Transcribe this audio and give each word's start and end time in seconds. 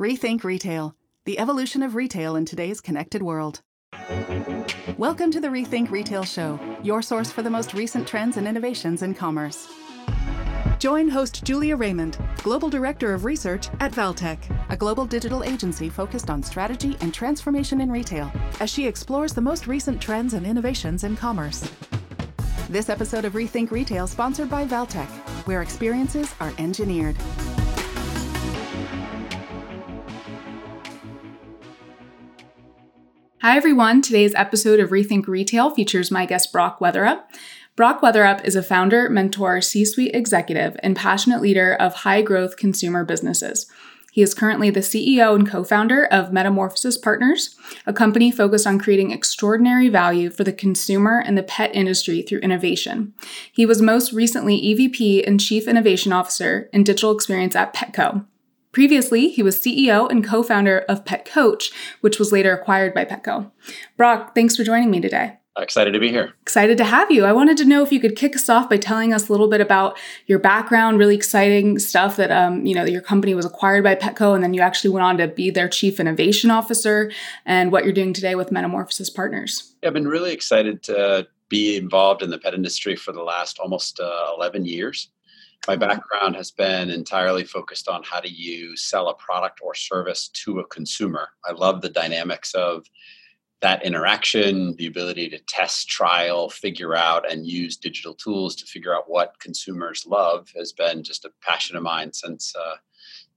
Rethink 0.00 0.44
Retail, 0.44 0.94
the 1.24 1.40
evolution 1.40 1.82
of 1.82 1.96
retail 1.96 2.36
in 2.36 2.44
today's 2.44 2.80
connected 2.80 3.20
world. 3.20 3.62
Welcome 4.96 5.32
to 5.32 5.40
the 5.40 5.48
Rethink 5.48 5.90
Retail 5.90 6.22
Show, 6.22 6.60
your 6.84 7.02
source 7.02 7.32
for 7.32 7.42
the 7.42 7.50
most 7.50 7.74
recent 7.74 8.06
trends 8.06 8.36
and 8.36 8.46
innovations 8.46 9.02
in 9.02 9.12
commerce. 9.12 9.66
Join 10.78 11.08
host 11.08 11.42
Julia 11.42 11.74
Raymond, 11.74 12.16
Global 12.44 12.70
Director 12.70 13.12
of 13.12 13.24
Research 13.24 13.70
at 13.80 13.90
Valtech, 13.90 14.38
a 14.68 14.76
global 14.76 15.04
digital 15.04 15.42
agency 15.42 15.88
focused 15.88 16.30
on 16.30 16.44
strategy 16.44 16.96
and 17.00 17.12
transformation 17.12 17.80
in 17.80 17.90
retail, 17.90 18.30
as 18.60 18.70
she 18.70 18.86
explores 18.86 19.34
the 19.34 19.40
most 19.40 19.66
recent 19.66 20.00
trends 20.00 20.32
and 20.32 20.46
innovations 20.46 21.02
in 21.02 21.16
commerce. 21.16 21.68
This 22.70 22.88
episode 22.88 23.24
of 23.24 23.32
Rethink 23.32 23.72
Retail 23.72 24.06
sponsored 24.06 24.48
by 24.48 24.64
Valtech, 24.64 25.08
where 25.48 25.62
experiences 25.62 26.32
are 26.38 26.52
engineered. 26.58 27.16
Hi, 33.40 33.56
everyone. 33.56 34.02
Today's 34.02 34.34
episode 34.34 34.80
of 34.80 34.90
Rethink 34.90 35.28
Retail 35.28 35.70
features 35.70 36.10
my 36.10 36.26
guest, 36.26 36.50
Brock 36.50 36.80
Weatherup. 36.80 37.22
Brock 37.76 38.00
Weatherup 38.00 38.44
is 38.44 38.56
a 38.56 38.64
founder, 38.64 39.08
mentor, 39.08 39.60
C 39.60 39.84
suite 39.84 40.12
executive, 40.12 40.76
and 40.82 40.96
passionate 40.96 41.40
leader 41.40 41.72
of 41.74 41.94
high 41.94 42.20
growth 42.20 42.56
consumer 42.56 43.04
businesses. 43.04 43.70
He 44.10 44.22
is 44.22 44.34
currently 44.34 44.70
the 44.70 44.80
CEO 44.80 45.36
and 45.36 45.48
co 45.48 45.62
founder 45.62 46.04
of 46.06 46.32
Metamorphosis 46.32 46.98
Partners, 46.98 47.54
a 47.86 47.92
company 47.92 48.32
focused 48.32 48.66
on 48.66 48.80
creating 48.80 49.12
extraordinary 49.12 49.88
value 49.88 50.30
for 50.30 50.42
the 50.42 50.52
consumer 50.52 51.22
and 51.24 51.38
the 51.38 51.44
pet 51.44 51.72
industry 51.72 52.22
through 52.22 52.40
innovation. 52.40 53.14
He 53.52 53.64
was 53.64 53.80
most 53.80 54.12
recently 54.12 54.60
EVP 54.60 55.24
and 55.24 55.38
Chief 55.38 55.68
Innovation 55.68 56.12
Officer 56.12 56.68
in 56.72 56.82
Digital 56.82 57.12
Experience 57.12 57.54
at 57.54 57.72
Petco. 57.72 58.24
Previously, 58.72 59.28
he 59.28 59.42
was 59.42 59.58
CEO 59.58 60.10
and 60.10 60.24
co 60.24 60.42
founder 60.42 60.80
of 60.88 61.04
Pet 61.04 61.24
Coach, 61.24 61.70
which 62.00 62.18
was 62.18 62.32
later 62.32 62.52
acquired 62.52 62.94
by 62.94 63.04
Petco. 63.04 63.50
Brock, 63.96 64.34
thanks 64.34 64.56
for 64.56 64.64
joining 64.64 64.90
me 64.90 65.00
today. 65.00 65.38
Excited 65.56 65.92
to 65.92 65.98
be 65.98 66.10
here. 66.10 66.34
Excited 66.42 66.78
to 66.78 66.84
have 66.84 67.10
you. 67.10 67.24
I 67.24 67.32
wanted 67.32 67.56
to 67.56 67.64
know 67.64 67.82
if 67.82 67.90
you 67.90 67.98
could 67.98 68.14
kick 68.14 68.36
us 68.36 68.48
off 68.48 68.70
by 68.70 68.76
telling 68.76 69.12
us 69.12 69.28
a 69.28 69.32
little 69.32 69.48
bit 69.48 69.60
about 69.60 69.98
your 70.26 70.38
background, 70.38 70.98
really 70.98 71.16
exciting 71.16 71.78
stuff 71.78 72.16
that 72.16 72.30
um, 72.30 72.64
you 72.64 72.74
know 72.74 72.84
your 72.84 73.00
company 73.00 73.34
was 73.34 73.44
acquired 73.44 73.82
by 73.82 73.94
Petco, 73.94 74.34
and 74.34 74.44
then 74.44 74.54
you 74.54 74.60
actually 74.60 74.90
went 74.90 75.04
on 75.04 75.16
to 75.18 75.26
be 75.26 75.50
their 75.50 75.68
chief 75.68 75.98
innovation 75.98 76.50
officer, 76.50 77.10
and 77.44 77.72
what 77.72 77.84
you're 77.84 77.92
doing 77.92 78.12
today 78.12 78.34
with 78.34 78.52
Metamorphosis 78.52 79.10
Partners. 79.10 79.74
Yeah, 79.82 79.88
I've 79.88 79.94
been 79.94 80.06
really 80.06 80.32
excited 80.32 80.82
to 80.84 81.26
be 81.48 81.76
involved 81.76 82.22
in 82.22 82.30
the 82.30 82.38
pet 82.38 82.54
industry 82.54 82.94
for 82.94 83.12
the 83.12 83.22
last 83.22 83.58
almost 83.58 84.00
uh, 84.00 84.32
11 84.36 84.64
years. 84.64 85.10
My 85.68 85.76
background 85.76 86.34
has 86.36 86.50
been 86.50 86.88
entirely 86.88 87.44
focused 87.44 87.88
on 87.88 88.02
how 88.02 88.20
do 88.20 88.30
you 88.30 88.74
sell 88.74 89.10
a 89.10 89.14
product 89.16 89.60
or 89.62 89.74
service 89.74 90.28
to 90.28 90.60
a 90.60 90.66
consumer. 90.68 91.28
I 91.44 91.52
love 91.52 91.82
the 91.82 91.90
dynamics 91.90 92.54
of 92.54 92.86
that 93.60 93.84
interaction, 93.84 94.74
the 94.76 94.86
ability 94.86 95.28
to 95.28 95.38
test, 95.40 95.86
trial, 95.90 96.48
figure 96.48 96.96
out, 96.96 97.30
and 97.30 97.46
use 97.46 97.76
digital 97.76 98.14
tools 98.14 98.56
to 98.56 98.64
figure 98.64 98.96
out 98.96 99.10
what 99.10 99.38
consumers 99.40 100.06
love 100.06 100.48
has 100.56 100.72
been 100.72 101.02
just 101.02 101.26
a 101.26 101.32
passion 101.42 101.76
of 101.76 101.82
mine 101.82 102.14
since, 102.14 102.56
uh, 102.56 102.76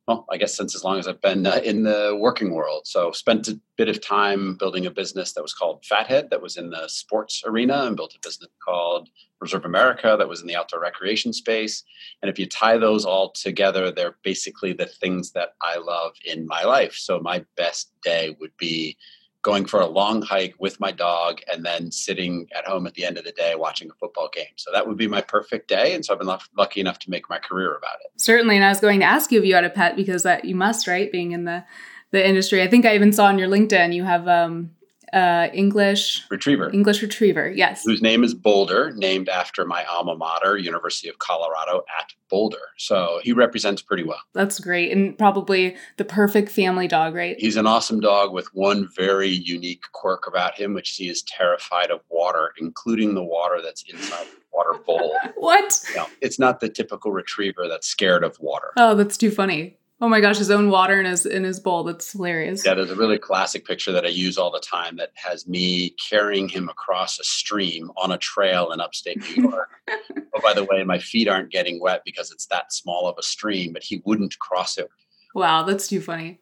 well, 0.07 0.25
I 0.31 0.37
guess 0.37 0.55
since 0.55 0.75
as 0.75 0.83
long 0.83 0.97
as 0.97 1.07
I've 1.07 1.21
been 1.21 1.45
uh, 1.45 1.61
in 1.63 1.83
the 1.83 2.17
working 2.19 2.53
world. 2.53 2.87
So, 2.87 3.11
spent 3.11 3.47
a 3.47 3.59
bit 3.77 3.87
of 3.87 4.01
time 4.01 4.55
building 4.55 4.85
a 4.85 4.91
business 4.91 5.33
that 5.33 5.41
was 5.41 5.53
called 5.53 5.85
Fathead, 5.85 6.29
that 6.31 6.41
was 6.41 6.57
in 6.57 6.71
the 6.71 6.87
sports 6.87 7.43
arena, 7.45 7.83
and 7.85 7.95
built 7.95 8.15
a 8.15 8.27
business 8.27 8.49
called 8.65 9.09
Reserve 9.39 9.65
America, 9.65 10.15
that 10.17 10.27
was 10.27 10.41
in 10.41 10.47
the 10.47 10.55
outdoor 10.55 10.81
recreation 10.81 11.33
space. 11.33 11.83
And 12.21 12.29
if 12.29 12.39
you 12.39 12.47
tie 12.47 12.77
those 12.77 13.05
all 13.05 13.31
together, 13.31 13.91
they're 13.91 14.17
basically 14.23 14.73
the 14.73 14.87
things 14.87 15.31
that 15.33 15.49
I 15.61 15.77
love 15.77 16.13
in 16.25 16.47
my 16.47 16.63
life. 16.63 16.95
So, 16.95 17.19
my 17.19 17.45
best 17.55 17.91
day 18.03 18.35
would 18.39 18.55
be 18.57 18.97
going 19.41 19.65
for 19.65 19.79
a 19.79 19.87
long 19.87 20.21
hike 20.21 20.55
with 20.59 20.79
my 20.79 20.91
dog 20.91 21.41
and 21.51 21.65
then 21.65 21.91
sitting 21.91 22.47
at 22.55 22.65
home 22.65 22.85
at 22.85 22.93
the 22.93 23.03
end 23.03 23.17
of 23.17 23.23
the 23.23 23.31
day 23.31 23.55
watching 23.55 23.89
a 23.89 23.93
football 23.95 24.29
game. 24.31 24.53
So 24.55 24.71
that 24.71 24.87
would 24.87 24.97
be 24.97 25.07
my 25.07 25.21
perfect 25.21 25.67
day. 25.67 25.95
And 25.95 26.05
so 26.05 26.13
I've 26.13 26.19
been 26.19 26.37
lucky 26.57 26.79
enough 26.79 26.99
to 26.99 27.09
make 27.09 27.29
my 27.29 27.39
career 27.39 27.75
about 27.75 27.95
it. 28.05 28.11
Certainly. 28.21 28.57
And 28.57 28.65
I 28.65 28.69
was 28.69 28.79
going 28.79 28.99
to 28.99 29.05
ask 29.05 29.31
you 29.31 29.39
if 29.39 29.45
you 29.45 29.55
had 29.55 29.63
a 29.63 29.69
pet 29.69 29.95
because 29.95 30.23
that 30.23 30.45
you 30.45 30.55
must, 30.55 30.87
right? 30.87 31.11
Being 31.11 31.31
in 31.31 31.45
the, 31.45 31.63
the 32.11 32.27
industry. 32.27 32.61
I 32.61 32.67
think 32.67 32.85
I 32.85 32.93
even 32.93 33.11
saw 33.11 33.25
on 33.25 33.39
your 33.39 33.47
LinkedIn 33.47 33.95
you 33.95 34.03
have 34.03 34.27
um, 34.27 34.71
uh, 35.13 35.47
English 35.53 36.23
retriever. 36.29 36.69
English 36.73 37.01
retriever, 37.01 37.49
yes. 37.49 37.83
Whose 37.85 38.01
name 38.01 38.23
is 38.23 38.33
Boulder, 38.33 38.91
named 38.95 39.29
after 39.29 39.65
my 39.65 39.83
alma 39.85 40.15
mater, 40.15 40.57
University 40.57 41.09
of 41.09 41.19
Colorado 41.19 41.83
at 41.99 42.13
Boulder. 42.29 42.57
So 42.77 43.19
he 43.23 43.33
represents 43.33 43.81
pretty 43.81 44.03
well. 44.03 44.21
That's 44.33 44.59
great. 44.59 44.91
And 44.91 45.17
probably 45.17 45.75
the 45.97 46.05
perfect 46.05 46.49
family 46.49 46.87
dog, 46.87 47.13
right? 47.13 47.35
He's 47.39 47.57
an 47.57 47.67
awesome 47.67 47.99
dog 47.99 48.33
with 48.33 48.47
one 48.53 48.87
very 48.95 49.29
unique 49.29 49.83
quirk 49.91 50.27
about 50.27 50.55
him, 50.55 50.73
which 50.73 50.91
he 50.91 51.09
is 51.09 51.21
terrified 51.23 51.91
of 51.91 52.01
water, 52.09 52.53
including 52.59 53.13
the 53.13 53.23
water 53.23 53.59
that's 53.61 53.83
inside 53.83 54.27
the 54.27 54.37
water 54.53 54.79
bowl. 54.85 55.15
what? 55.35 55.81
No, 55.95 56.05
it's 56.21 56.39
not 56.39 56.59
the 56.59 56.69
typical 56.69 57.11
retriever 57.11 57.67
that's 57.67 57.87
scared 57.87 58.23
of 58.23 58.37
water. 58.39 58.71
Oh, 58.77 58.95
that's 58.95 59.17
too 59.17 59.31
funny. 59.31 59.77
Oh 60.03 60.09
my 60.09 60.19
gosh, 60.19 60.39
his 60.39 60.49
own 60.49 60.71
water 60.71 60.99
in 60.99 61.05
his 61.05 61.27
in 61.27 61.43
his 61.43 61.59
bowl. 61.59 61.83
That's 61.83 62.11
hilarious. 62.11 62.65
Yeah, 62.65 62.73
there's 62.73 62.89
a 62.89 62.95
really 62.95 63.19
classic 63.19 63.65
picture 63.65 63.91
that 63.91 64.03
I 64.03 64.09
use 64.09 64.35
all 64.35 64.49
the 64.49 64.59
time 64.59 64.95
that 64.97 65.11
has 65.13 65.47
me 65.47 65.91
carrying 65.91 66.49
him 66.49 66.69
across 66.69 67.19
a 67.19 67.23
stream 67.23 67.91
on 67.97 68.11
a 68.11 68.17
trail 68.17 68.71
in 68.71 68.81
upstate 68.81 69.19
New 69.37 69.43
York. 69.51 69.69
oh, 69.89 70.41
by 70.41 70.53
the 70.53 70.63
way, 70.63 70.83
my 70.83 70.97
feet 70.97 71.27
aren't 71.27 71.51
getting 71.51 71.79
wet 71.79 72.01
because 72.03 72.31
it's 72.31 72.47
that 72.47 72.73
small 72.73 73.07
of 73.07 73.15
a 73.19 73.23
stream, 73.23 73.73
but 73.73 73.83
he 73.83 74.01
wouldn't 74.03 74.39
cross 74.39 74.79
it. 74.79 74.89
Wow, 75.35 75.63
that's 75.63 75.87
too 75.87 76.01
funny. 76.01 76.39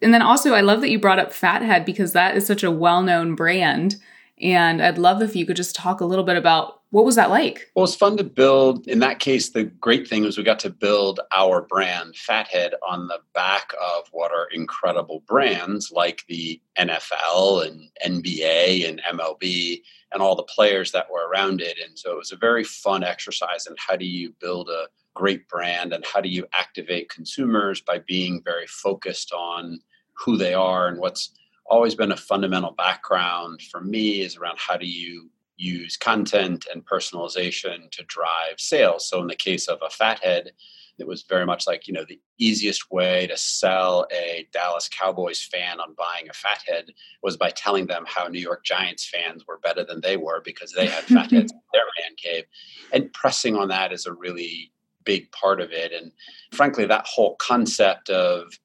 And 0.00 0.12
then 0.14 0.22
also, 0.22 0.54
I 0.54 0.62
love 0.62 0.80
that 0.80 0.90
you 0.90 0.98
brought 0.98 1.18
up 1.18 1.32
Fathead 1.32 1.84
because 1.84 2.14
that 2.14 2.36
is 2.36 2.46
such 2.46 2.62
a 2.62 2.70
well-known 2.70 3.34
brand. 3.34 3.96
And 4.40 4.82
I'd 4.82 4.98
love 4.98 5.22
if 5.22 5.36
you 5.36 5.46
could 5.46 5.56
just 5.56 5.76
talk 5.76 6.00
a 6.00 6.04
little 6.04 6.24
bit 6.24 6.36
about 6.36 6.80
what 6.90 7.04
was 7.04 7.16
that 7.16 7.30
like? 7.30 7.72
Well, 7.74 7.84
it's 7.84 7.94
fun 7.94 8.16
to 8.18 8.24
build. 8.24 8.86
In 8.86 9.00
that 9.00 9.18
case, 9.18 9.50
the 9.50 9.64
great 9.64 10.06
thing 10.06 10.22
was 10.22 10.38
we 10.38 10.44
got 10.44 10.60
to 10.60 10.70
build 10.70 11.18
our 11.34 11.62
brand, 11.62 12.14
Fathead, 12.14 12.74
on 12.88 13.08
the 13.08 13.18
back 13.34 13.72
of 13.80 14.04
what 14.12 14.30
are 14.30 14.46
incredible 14.52 15.24
brands 15.26 15.90
like 15.90 16.22
the 16.28 16.60
NFL 16.78 17.66
and 17.66 17.90
NBA 18.06 18.88
and 18.88 19.02
MLB 19.12 19.82
and 20.12 20.22
all 20.22 20.36
the 20.36 20.44
players 20.44 20.92
that 20.92 21.10
were 21.10 21.28
around 21.28 21.60
it. 21.60 21.78
And 21.84 21.98
so 21.98 22.12
it 22.12 22.18
was 22.18 22.32
a 22.32 22.36
very 22.36 22.62
fun 22.62 23.02
exercise 23.02 23.66
in 23.66 23.74
how 23.76 23.96
do 23.96 24.06
you 24.06 24.32
build 24.40 24.68
a 24.68 24.86
great 25.14 25.48
brand 25.48 25.92
and 25.92 26.04
how 26.04 26.20
do 26.20 26.28
you 26.28 26.46
activate 26.54 27.08
consumers 27.08 27.80
by 27.80 27.98
being 27.98 28.40
very 28.44 28.66
focused 28.68 29.32
on 29.32 29.80
who 30.12 30.36
they 30.36 30.54
are 30.54 30.86
and 30.86 30.98
what's 30.98 31.32
always 31.66 31.94
been 31.94 32.12
a 32.12 32.16
fundamental 32.16 32.72
background 32.72 33.62
for 33.62 33.80
me 33.80 34.20
is 34.20 34.36
around 34.36 34.58
how 34.58 34.76
do 34.76 34.86
you 34.86 35.30
use 35.56 35.96
content 35.96 36.66
and 36.72 36.84
personalization 36.84 37.90
to 37.92 38.02
drive 38.04 38.58
sales. 38.58 39.08
So 39.08 39.20
in 39.20 39.28
the 39.28 39.36
case 39.36 39.68
of 39.68 39.78
a 39.84 39.90
fathead, 39.90 40.52
it 40.98 41.06
was 41.06 41.22
very 41.22 41.44
much 41.44 41.66
like, 41.66 41.88
you 41.88 41.94
know, 41.94 42.04
the 42.08 42.20
easiest 42.38 42.90
way 42.90 43.26
to 43.26 43.36
sell 43.36 44.06
a 44.12 44.46
Dallas 44.52 44.88
Cowboys 44.88 45.42
fan 45.42 45.80
on 45.80 45.94
buying 45.94 46.28
a 46.28 46.32
fathead 46.32 46.92
was 47.22 47.36
by 47.36 47.50
telling 47.50 47.86
them 47.86 48.04
how 48.06 48.28
New 48.28 48.38
York 48.40 48.64
Giants 48.64 49.08
fans 49.08 49.44
were 49.46 49.58
better 49.58 49.84
than 49.84 50.00
they 50.00 50.16
were 50.16 50.40
because 50.44 50.72
they 50.72 50.86
had 50.86 51.04
fatheads 51.04 51.52
in 51.52 51.60
their 51.72 51.84
man 52.00 52.14
cave. 52.16 52.44
And 52.92 53.12
pressing 53.12 53.56
on 53.56 53.68
that 53.68 53.92
is 53.92 54.06
a 54.06 54.12
really 54.12 54.70
big 55.04 55.30
part 55.32 55.60
of 55.60 55.72
it. 55.72 55.92
And 55.92 56.12
frankly, 56.52 56.86
that 56.86 57.06
whole 57.06 57.36
concept 57.36 58.08
of 58.10 58.58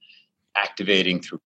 activating 0.56 1.22
through 1.22 1.42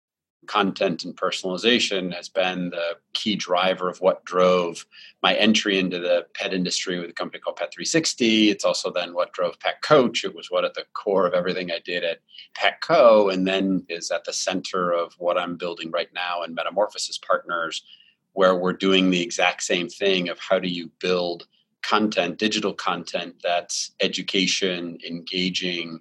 content 0.48 1.06
and 1.06 1.16
personalization 1.16 2.14
has 2.14 2.30
been 2.30 2.70
the 2.70 2.98
key 3.14 3.36
driver 3.36 3.90
of 3.90 4.02
what 4.02 4.26
drove 4.26 4.86
my 5.22 5.34
entry 5.36 5.80
into 5.80 6.00
the 6.00 6.26
pet 6.34 6.54
industry 6.54 7.00
with 7.00 7.10
a 7.10 7.14
company 7.14 7.40
called 7.40 7.56
Pet 7.56 7.74
360. 7.74 8.50
It's 8.50 8.66
also 8.66 8.92
then 8.92 9.14
what 9.14 9.34
drove 9.34 9.60
Pet 9.60 9.82
Coach. 9.82 10.24
It 10.24 10.36
was 10.36 10.52
what 10.52 10.66
at 10.66 10.74
the 10.74 10.86
core 10.94 11.26
of 11.26 11.34
everything 11.34 11.72
I 11.72 11.80
did 11.84 12.04
at 12.04 12.20
Petco, 12.56 13.34
and 13.34 13.48
then 13.48 13.86
is 13.90 14.12
at 14.12 14.26
the 14.26 14.34
center 14.34 14.92
of 14.92 15.14
what 15.14 15.38
I'm 15.38 15.56
building 15.56 15.92
right 15.92 16.10
now 16.14 16.44
in 16.44 16.54
Metamorphosis 16.54 17.18
Partners, 17.18 17.84
where 18.34 18.56
we're 18.56 18.74
doing 18.74 19.10
the 19.10 19.22
exact 19.22 19.64
same 19.64 19.88
thing 19.88 20.30
of 20.30 20.40
how 20.40 20.60
do 20.60 20.68
you 20.68 20.92
build 21.00 21.48
content, 21.84 22.40
digital 22.40 22.74
content 22.74 23.36
that's 23.44 23.92
education, 24.02 24.98
engaging, 25.08 26.00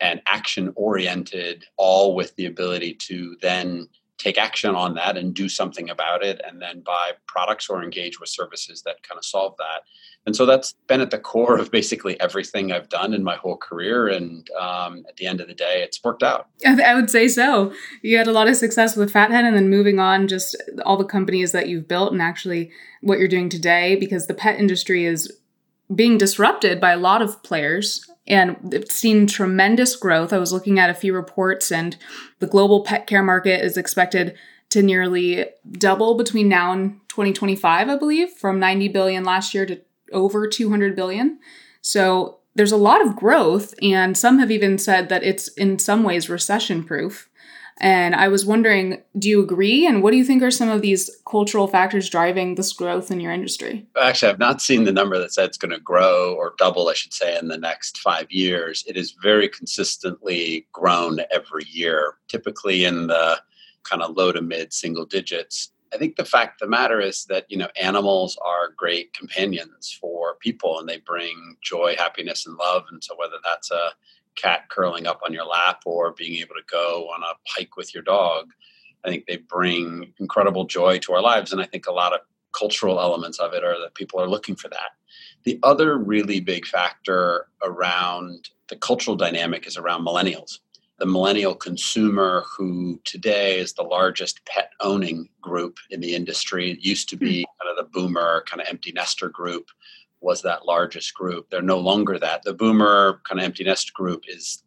and 0.00 0.22
action 0.26 0.72
oriented, 0.76 1.64
all 1.76 2.14
with 2.14 2.34
the 2.36 2.46
ability 2.46 2.94
to 2.94 3.36
then 3.42 3.88
take 4.18 4.36
action 4.36 4.74
on 4.74 4.94
that 4.94 5.16
and 5.16 5.32
do 5.32 5.48
something 5.48 5.88
about 5.88 6.24
it 6.24 6.40
and 6.46 6.60
then 6.60 6.80
buy 6.80 7.12
products 7.26 7.68
or 7.70 7.82
engage 7.82 8.18
with 8.18 8.28
services 8.28 8.82
that 8.82 9.02
kind 9.04 9.16
of 9.16 9.24
solve 9.24 9.54
that. 9.58 9.82
And 10.26 10.34
so 10.34 10.44
that's 10.44 10.74
been 10.88 11.00
at 11.00 11.10
the 11.10 11.18
core 11.18 11.56
of 11.56 11.70
basically 11.70 12.20
everything 12.20 12.72
i've 12.72 12.88
done 12.88 13.14
in 13.14 13.22
my 13.22 13.36
whole 13.36 13.56
career 13.56 14.08
and 14.08 14.48
um, 14.60 15.04
at 15.08 15.16
the 15.16 15.26
end 15.26 15.40
of 15.40 15.46
the 15.46 15.54
day 15.54 15.82
it's 15.82 16.02
worked 16.02 16.22
out. 16.22 16.48
I 16.64 16.94
would 16.94 17.10
say 17.10 17.28
so. 17.28 17.72
You 18.02 18.18
had 18.18 18.26
a 18.26 18.32
lot 18.32 18.48
of 18.48 18.56
success 18.56 18.96
with 18.96 19.12
fathead 19.12 19.44
and 19.44 19.56
then 19.56 19.70
moving 19.70 20.00
on 20.00 20.26
just 20.26 20.56
all 20.84 20.96
the 20.96 21.04
companies 21.04 21.52
that 21.52 21.68
you've 21.68 21.88
built 21.88 22.12
and 22.12 22.20
actually 22.20 22.70
what 23.00 23.20
you're 23.20 23.28
doing 23.28 23.48
today 23.48 23.94
because 23.94 24.26
the 24.26 24.34
pet 24.34 24.58
industry 24.58 25.06
is 25.06 25.32
being 25.94 26.18
disrupted 26.18 26.80
by 26.80 26.90
a 26.90 26.98
lot 26.98 27.22
of 27.22 27.42
players 27.42 28.10
and 28.28 28.72
it's 28.72 28.94
seen 28.94 29.26
tremendous 29.26 29.96
growth. 29.96 30.32
I 30.32 30.38
was 30.38 30.52
looking 30.52 30.78
at 30.78 30.90
a 30.90 30.94
few 30.94 31.14
reports, 31.14 31.72
and 31.72 31.96
the 32.38 32.46
global 32.46 32.84
pet 32.84 33.06
care 33.06 33.22
market 33.22 33.64
is 33.64 33.76
expected 33.76 34.36
to 34.70 34.82
nearly 34.82 35.46
double 35.72 36.14
between 36.16 36.48
now 36.48 36.72
and 36.72 37.00
2025, 37.08 37.88
I 37.88 37.96
believe, 37.96 38.30
from 38.30 38.60
90 38.60 38.88
billion 38.88 39.24
last 39.24 39.54
year 39.54 39.64
to 39.66 39.80
over 40.12 40.46
200 40.46 40.94
billion. 40.94 41.38
So 41.80 42.38
there's 42.54 42.72
a 42.72 42.76
lot 42.76 43.00
of 43.00 43.16
growth, 43.16 43.72
and 43.80 44.16
some 44.16 44.38
have 44.38 44.50
even 44.50 44.78
said 44.78 45.08
that 45.08 45.22
it's 45.22 45.48
in 45.48 45.78
some 45.78 46.02
ways 46.02 46.28
recession 46.28 46.84
proof. 46.84 47.30
And 47.80 48.14
I 48.14 48.28
was 48.28 48.44
wondering, 48.44 49.02
do 49.18 49.28
you 49.28 49.40
agree? 49.42 49.86
And 49.86 50.02
what 50.02 50.10
do 50.10 50.16
you 50.16 50.24
think 50.24 50.42
are 50.42 50.50
some 50.50 50.68
of 50.68 50.82
these 50.82 51.10
cultural 51.28 51.68
factors 51.68 52.10
driving 52.10 52.56
this 52.56 52.72
growth 52.72 53.10
in 53.10 53.20
your 53.20 53.32
industry? 53.32 53.86
Actually, 54.00 54.32
I've 54.32 54.38
not 54.38 54.60
seen 54.60 54.84
the 54.84 54.92
number 54.92 55.18
that 55.18 55.32
said 55.32 55.46
it's 55.46 55.58
going 55.58 55.70
to 55.70 55.80
grow 55.80 56.34
or 56.34 56.54
double, 56.58 56.88
I 56.88 56.94
should 56.94 57.14
say, 57.14 57.38
in 57.38 57.48
the 57.48 57.58
next 57.58 57.98
five 57.98 58.30
years. 58.30 58.84
It 58.88 58.96
is 58.96 59.14
very 59.22 59.48
consistently 59.48 60.66
grown 60.72 61.20
every 61.30 61.64
year, 61.70 62.14
typically 62.26 62.84
in 62.84 63.06
the 63.06 63.40
kind 63.84 64.02
of 64.02 64.16
low 64.16 64.32
to 64.32 64.42
mid 64.42 64.72
single 64.72 65.06
digits. 65.06 65.70
I 65.92 65.96
think 65.96 66.16
the 66.16 66.24
fact 66.24 66.60
of 66.60 66.66
the 66.66 66.70
matter 66.70 67.00
is 67.00 67.24
that 67.26 67.46
you 67.48 67.56
know 67.56 67.68
animals 67.80 68.36
are 68.44 68.74
great 68.76 69.14
companions 69.14 69.96
for 70.00 70.34
people, 70.40 70.78
and 70.78 70.88
they 70.88 70.98
bring 70.98 71.56
joy, 71.62 71.94
happiness, 71.96 72.46
and 72.46 72.56
love. 72.56 72.84
And 72.90 73.02
so 73.02 73.14
whether 73.16 73.36
that's 73.42 73.70
a 73.70 73.92
cat 74.40 74.68
curling 74.68 75.06
up 75.06 75.20
on 75.24 75.32
your 75.32 75.44
lap 75.44 75.82
or 75.84 76.12
being 76.12 76.40
able 76.40 76.54
to 76.54 76.62
go 76.70 77.08
on 77.14 77.22
a 77.22 77.34
hike 77.46 77.76
with 77.76 77.94
your 77.94 78.02
dog, 78.02 78.50
I 79.04 79.08
think 79.08 79.26
they 79.26 79.36
bring 79.36 80.12
incredible 80.18 80.64
joy 80.64 80.98
to 81.00 81.12
our 81.12 81.22
lives. 81.22 81.52
And 81.52 81.60
I 81.60 81.66
think 81.66 81.86
a 81.86 81.92
lot 81.92 82.12
of 82.12 82.20
cultural 82.52 83.00
elements 83.00 83.38
of 83.38 83.52
it 83.52 83.64
are 83.64 83.78
that 83.80 83.94
people 83.94 84.20
are 84.20 84.28
looking 84.28 84.56
for 84.56 84.68
that. 84.68 84.90
The 85.44 85.58
other 85.62 85.96
really 85.98 86.40
big 86.40 86.66
factor 86.66 87.48
around 87.62 88.50
the 88.68 88.76
cultural 88.76 89.16
dynamic 89.16 89.66
is 89.66 89.76
around 89.76 90.04
millennials 90.04 90.58
the 90.98 91.06
millennial 91.06 91.54
consumer 91.54 92.44
who 92.56 93.00
today 93.04 93.58
is 93.58 93.72
the 93.72 93.82
largest 93.82 94.44
pet 94.46 94.72
owning 94.80 95.28
group 95.40 95.78
in 95.90 96.00
the 96.00 96.14
industry. 96.14 96.72
It 96.72 96.80
used 96.80 97.08
to 97.10 97.16
be 97.16 97.42
hmm. 97.42 97.66
kind 97.66 97.70
of 97.70 97.76
the 97.76 97.90
boomer, 97.90 98.44
kind 98.46 98.60
of 98.60 98.68
empty 98.68 98.92
nester 98.92 99.28
group 99.28 99.68
was 100.20 100.42
that 100.42 100.66
largest 100.66 101.14
group. 101.14 101.50
They're 101.50 101.62
no 101.62 101.78
longer 101.78 102.18
that. 102.18 102.42
The 102.42 102.54
boomer 102.54 103.20
kind 103.24 103.40
of 103.40 103.44
empty 103.44 103.64
nest 103.64 103.94
group 103.94 104.24
is 104.26 104.62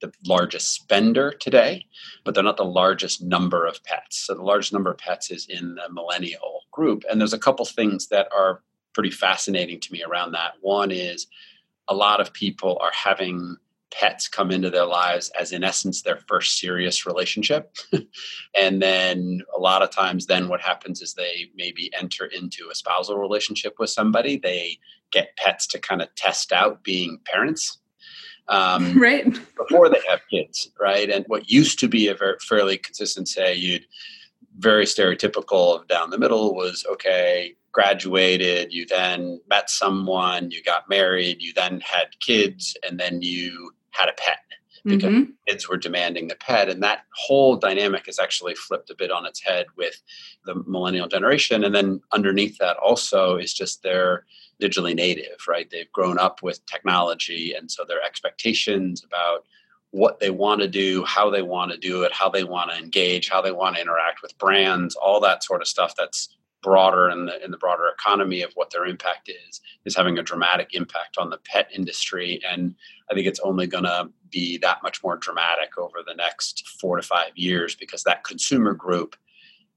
the 0.00 0.12
largest 0.26 0.72
spender 0.72 1.32
today, 1.32 1.86
but 2.24 2.34
they're 2.34 2.44
not 2.44 2.56
the 2.56 2.64
largest 2.64 3.22
number 3.22 3.66
of 3.66 3.82
pets. 3.84 4.18
So 4.26 4.34
the 4.34 4.42
largest 4.42 4.72
number 4.72 4.90
of 4.90 4.98
pets 4.98 5.30
is 5.30 5.46
in 5.46 5.74
the 5.74 5.88
millennial 5.90 6.62
group. 6.70 7.04
And 7.10 7.20
there's 7.20 7.32
a 7.32 7.38
couple 7.38 7.64
things 7.64 8.08
that 8.08 8.28
are 8.36 8.62
pretty 8.92 9.10
fascinating 9.10 9.80
to 9.80 9.92
me 9.92 10.02
around 10.02 10.32
that. 10.32 10.54
One 10.60 10.90
is 10.90 11.26
a 11.88 11.94
lot 11.94 12.20
of 12.20 12.32
people 12.32 12.78
are 12.80 12.92
having 12.92 13.56
pets 13.92 14.28
come 14.28 14.50
into 14.50 14.68
their 14.68 14.84
lives 14.84 15.30
as 15.38 15.52
in 15.52 15.62
essence 15.62 16.02
their 16.02 16.18
first 16.28 16.58
serious 16.58 17.06
relationship 17.06 17.76
and 18.60 18.82
then 18.82 19.40
a 19.56 19.60
lot 19.60 19.80
of 19.80 19.90
times 19.90 20.26
then 20.26 20.48
what 20.48 20.60
happens 20.60 21.00
is 21.00 21.14
they 21.14 21.48
maybe 21.54 21.90
enter 21.98 22.26
into 22.26 22.68
a 22.70 22.74
spousal 22.74 23.16
relationship 23.16 23.76
with 23.78 23.88
somebody 23.88 24.36
they 24.36 24.76
get 25.10 25.36
pets 25.36 25.66
to 25.66 25.78
kind 25.78 26.02
of 26.02 26.14
test 26.14 26.52
out 26.52 26.82
being 26.82 27.18
parents 27.24 27.78
um, 28.48 28.98
right 29.00 29.26
before 29.56 29.88
they 29.88 30.00
have 30.08 30.20
kids 30.30 30.70
right 30.80 31.10
and 31.10 31.24
what 31.28 31.50
used 31.50 31.78
to 31.78 31.88
be 31.88 32.08
a 32.08 32.14
very 32.14 32.36
fairly 32.40 32.78
consistent 32.78 33.28
say 33.28 33.54
you'd 33.54 33.86
very 34.58 34.84
stereotypical 34.84 35.78
of 35.78 35.86
down 35.88 36.10
the 36.10 36.18
middle 36.18 36.54
was 36.54 36.84
okay 36.90 37.54
graduated 37.72 38.72
you 38.72 38.86
then 38.86 39.40
met 39.48 39.68
someone 39.68 40.50
you 40.50 40.62
got 40.62 40.88
married 40.88 41.42
you 41.42 41.52
then 41.54 41.80
had 41.80 42.06
kids 42.20 42.76
and 42.88 42.98
then 42.98 43.20
you 43.20 43.70
had 43.90 44.08
a 44.08 44.14
pet 44.14 44.38
because 44.86 45.12
mm-hmm. 45.12 45.30
kids 45.48 45.68
were 45.68 45.76
demanding 45.76 46.28
the 46.28 46.36
pet. 46.36 46.68
And 46.68 46.82
that 46.82 47.00
whole 47.12 47.56
dynamic 47.56 48.08
is 48.08 48.20
actually 48.20 48.54
flipped 48.54 48.88
a 48.88 48.94
bit 48.94 49.10
on 49.10 49.26
its 49.26 49.42
head 49.42 49.66
with 49.76 50.00
the 50.44 50.62
millennial 50.66 51.08
generation. 51.08 51.64
And 51.64 51.74
then 51.74 52.00
underneath 52.12 52.56
that 52.58 52.76
also 52.76 53.36
is 53.36 53.52
just 53.52 53.82
their 53.82 54.24
digitally 54.60 54.94
native, 54.94 55.38
right? 55.48 55.68
They've 55.70 55.90
grown 55.92 56.18
up 56.18 56.42
with 56.42 56.64
technology. 56.66 57.54
And 57.54 57.70
so 57.70 57.84
their 57.84 58.02
expectations 58.02 59.04
about 59.04 59.44
what 59.90 60.20
they 60.20 60.30
want 60.30 60.60
to 60.60 60.68
do, 60.68 61.04
how 61.04 61.30
they 61.30 61.42
want 61.42 61.72
to 61.72 61.78
do 61.78 62.02
it, 62.02 62.12
how 62.12 62.28
they 62.28 62.44
want 62.44 62.70
to 62.70 62.76
engage, 62.76 63.28
how 63.28 63.40
they 63.40 63.52
want 63.52 63.76
to 63.76 63.82
interact 63.82 64.22
with 64.22 64.36
brands, 64.38 64.96
all 64.96 65.20
that 65.20 65.44
sort 65.44 65.62
of 65.62 65.68
stuff 65.68 65.94
that's 65.96 66.36
broader 66.62 67.08
in 67.10 67.26
the 67.26 67.44
in 67.44 67.52
the 67.52 67.56
broader 67.56 67.86
economy 67.86 68.42
of 68.42 68.50
what 68.54 68.70
their 68.70 68.86
impact 68.86 69.28
is 69.28 69.60
is 69.84 69.94
having 69.94 70.18
a 70.18 70.22
dramatic 70.22 70.70
impact 70.72 71.16
on 71.16 71.30
the 71.30 71.38
pet 71.44 71.68
industry 71.72 72.40
and 72.50 72.74
i 73.08 73.14
think 73.14 73.24
it's 73.24 73.38
only 73.40 73.68
going 73.68 73.84
to 73.84 74.08
be 74.30 74.58
that 74.58 74.82
much 74.82 75.00
more 75.04 75.16
dramatic 75.16 75.78
over 75.78 75.98
the 76.04 76.14
next 76.14 76.66
4 76.80 76.96
to 76.96 77.02
5 77.02 77.30
years 77.36 77.76
because 77.76 78.02
that 78.02 78.24
consumer 78.24 78.74
group 78.74 79.14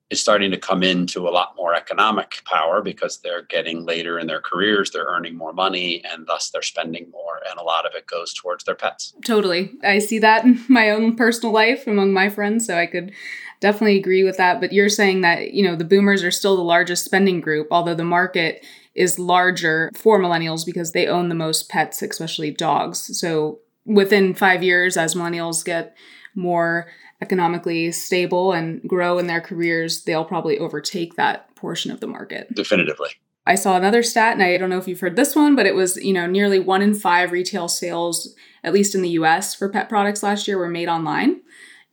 is 0.09 0.19
starting 0.19 0.49
to 0.51 0.57
come 0.57 0.81
into 0.81 1.27
a 1.27 1.29
lot 1.29 1.53
more 1.55 1.75
economic 1.75 2.41
power 2.45 2.81
because 2.81 3.19
they're 3.19 3.43
getting 3.43 3.85
later 3.85 4.17
in 4.17 4.25
their 4.25 4.41
careers, 4.41 4.89
they're 4.89 5.05
earning 5.05 5.37
more 5.37 5.53
money, 5.53 6.03
and 6.11 6.25
thus 6.25 6.49
they're 6.49 6.61
spending 6.63 7.09
more. 7.11 7.39
And 7.49 7.59
a 7.59 7.63
lot 7.63 7.85
of 7.85 7.93
it 7.95 8.07
goes 8.07 8.33
towards 8.33 8.63
their 8.63 8.75
pets. 8.75 9.13
Totally. 9.23 9.71
I 9.83 9.99
see 9.99 10.17
that 10.19 10.45
in 10.45 10.63
my 10.67 10.89
own 10.89 11.15
personal 11.15 11.53
life 11.53 11.85
among 11.85 12.11
my 12.11 12.29
friends. 12.29 12.65
So 12.65 12.77
I 12.77 12.87
could 12.87 13.11
definitely 13.59 13.97
agree 13.97 14.23
with 14.23 14.37
that. 14.37 14.59
But 14.59 14.73
you're 14.73 14.89
saying 14.89 15.21
that, 15.21 15.53
you 15.53 15.63
know, 15.63 15.75
the 15.75 15.85
boomers 15.85 16.23
are 16.23 16.31
still 16.31 16.55
the 16.55 16.63
largest 16.63 17.05
spending 17.05 17.39
group, 17.39 17.67
although 17.69 17.95
the 17.95 18.03
market 18.03 18.65
is 18.95 19.19
larger 19.19 19.91
for 19.93 20.19
millennials 20.19 20.65
because 20.65 20.91
they 20.91 21.07
own 21.07 21.29
the 21.29 21.35
most 21.35 21.69
pets, 21.69 22.01
especially 22.01 22.51
dogs. 22.51 23.17
So 23.19 23.59
within 23.85 24.33
five 24.33 24.63
years, 24.63 24.97
as 24.97 25.13
millennials 25.13 25.63
get 25.63 25.95
more 26.35 26.87
economically 27.21 27.91
stable 27.91 28.53
and 28.53 28.81
grow 28.87 29.17
in 29.17 29.27
their 29.27 29.41
careers, 29.41 30.03
they'll 30.03 30.25
probably 30.25 30.57
overtake 30.57 31.15
that 31.15 31.53
portion 31.55 31.91
of 31.91 31.99
the 31.99 32.07
market. 32.07 32.53
Definitively. 32.53 33.09
I 33.45 33.55
saw 33.55 33.75
another 33.75 34.03
stat, 34.03 34.33
and 34.33 34.43
I 34.43 34.57
don't 34.57 34.69
know 34.69 34.77
if 34.77 34.87
you've 34.87 34.99
heard 34.99 35.15
this 35.15 35.35
one, 35.35 35.55
but 35.55 35.65
it 35.65 35.75
was, 35.75 35.97
you 35.97 36.13
know, 36.13 36.27
nearly 36.27 36.59
one 36.59 36.81
in 36.81 36.93
five 36.93 37.31
retail 37.31 37.67
sales, 37.67 38.35
at 38.63 38.73
least 38.73 38.93
in 38.93 39.01
the 39.01 39.09
US, 39.09 39.55
for 39.55 39.69
pet 39.69 39.89
products 39.89 40.21
last 40.21 40.47
year 40.47 40.57
were 40.57 40.69
made 40.69 40.87
online. 40.87 41.41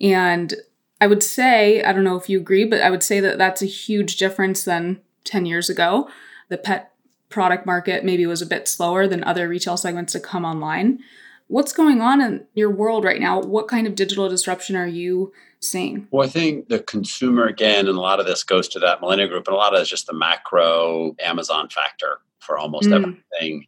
And 0.01 0.55
I 1.01 1.07
would 1.07 1.23
say, 1.23 1.83
I 1.83 1.93
don't 1.93 2.05
know 2.05 2.17
if 2.17 2.29
you 2.29 2.39
agree, 2.39 2.65
but 2.65 2.83
I 2.83 2.91
would 2.91 3.03
say 3.03 3.21
that 3.21 3.39
that's 3.39 3.63
a 3.63 3.67
huge 3.67 4.17
difference 4.17 4.65
than 4.65 5.01
10 5.25 5.47
years 5.47 5.71
ago. 5.71 6.09
The 6.49 6.59
pet 6.59 6.93
product 7.29 7.67
market 7.67 8.05
maybe 8.05 8.27
was 8.27 8.43
a 8.43 8.47
bit 8.47 8.69
slower 8.69 9.07
than 9.07 9.25
other 9.25 9.49
retail 9.49 9.77
segments 9.77 10.13
to 10.13 10.21
come 10.21 10.45
online. 10.45 11.01
What's 11.49 11.73
going 11.73 12.01
on 12.01 12.21
in 12.21 12.45
your 12.55 12.71
world 12.71 13.05
right 13.05 13.21
now? 13.21 13.41
What 13.41 13.69
kind 13.69 13.87
of 13.87 13.95
digital 13.95 14.29
disruption 14.29 14.75
are 14.75 14.87
you 14.87 15.33
seeing? 15.61 16.09
Well, 16.11 16.27
I 16.27 16.31
think 16.31 16.69
the 16.69 16.81
consumer, 16.81 17.47
again, 17.47 17.87
and 17.87 17.97
a 17.97 18.01
lot 18.01 18.19
of 18.19 18.27
this 18.27 18.43
goes 18.43 18.69
to 18.69 18.79
that 18.81 19.01
millennial 19.01 19.29
group, 19.29 19.47
and 19.47 19.55
a 19.55 19.59
lot 19.59 19.75
of 19.75 19.81
it's 19.81 19.91
just 19.91 20.07
the 20.07 20.13
macro 20.13 21.15
Amazon 21.21 21.69
factor 21.69 22.19
for 22.41 22.59
almost 22.59 22.89
mm. 22.89 22.97
everything. 22.97 23.67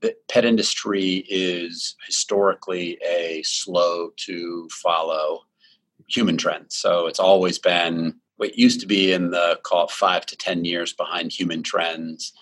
The 0.00 0.16
pet 0.28 0.44
industry 0.44 1.24
is 1.28 1.94
historically 2.06 2.98
a 3.06 3.42
slow 3.44 4.10
to 4.26 4.68
follow 4.70 5.42
human 6.08 6.36
trends. 6.36 6.76
So 6.76 7.06
it's 7.06 7.20
always 7.20 7.58
been 7.58 8.14
what 8.36 8.58
used 8.58 8.80
to 8.80 8.86
be 8.86 9.12
in 9.12 9.30
the 9.30 9.60
call 9.62 9.84
it 9.84 9.90
five 9.90 10.26
to 10.26 10.36
10 10.36 10.64
years 10.64 10.92
behind 10.92 11.30
human 11.30 11.62
trends. 11.62 12.32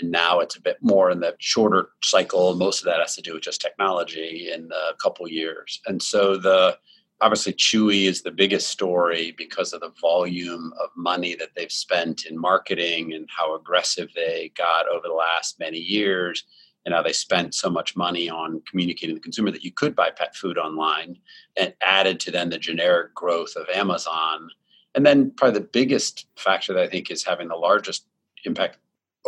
And 0.00 0.10
now 0.10 0.40
it's 0.40 0.56
a 0.56 0.60
bit 0.60 0.78
more 0.80 1.10
in 1.10 1.20
the 1.20 1.34
shorter 1.38 1.90
cycle. 2.02 2.54
Most 2.54 2.80
of 2.80 2.86
that 2.86 3.00
has 3.00 3.14
to 3.16 3.22
do 3.22 3.34
with 3.34 3.42
just 3.42 3.60
technology 3.60 4.50
in 4.52 4.70
a 4.72 4.94
couple 4.96 5.28
years. 5.28 5.80
And 5.86 6.02
so 6.02 6.36
the 6.36 6.78
obviously 7.20 7.52
Chewy 7.52 8.04
is 8.04 8.22
the 8.22 8.30
biggest 8.30 8.68
story 8.68 9.34
because 9.36 9.72
of 9.72 9.80
the 9.80 9.92
volume 10.00 10.72
of 10.82 10.90
money 10.96 11.34
that 11.34 11.50
they've 11.56 11.72
spent 11.72 12.26
in 12.26 12.38
marketing 12.38 13.12
and 13.12 13.28
how 13.36 13.54
aggressive 13.56 14.08
they 14.14 14.52
got 14.56 14.88
over 14.88 15.08
the 15.08 15.14
last 15.14 15.58
many 15.58 15.78
years 15.78 16.44
and 16.84 16.94
how 16.94 17.02
they 17.02 17.12
spent 17.12 17.54
so 17.54 17.68
much 17.68 17.96
money 17.96 18.30
on 18.30 18.62
communicating 18.70 19.14
to 19.14 19.18
the 19.18 19.22
consumer 19.22 19.50
that 19.50 19.64
you 19.64 19.72
could 19.72 19.96
buy 19.96 20.10
pet 20.10 20.34
food 20.36 20.56
online 20.56 21.18
and 21.56 21.74
added 21.82 22.20
to 22.20 22.30
then 22.30 22.50
the 22.50 22.58
generic 22.58 23.14
growth 23.14 23.56
of 23.56 23.68
Amazon. 23.74 24.48
And 24.94 25.04
then 25.04 25.32
probably 25.36 25.60
the 25.60 25.66
biggest 25.66 26.26
factor 26.36 26.72
that 26.72 26.82
I 26.82 26.88
think 26.88 27.10
is 27.10 27.24
having 27.24 27.48
the 27.48 27.56
largest 27.56 28.06
impact 28.44 28.78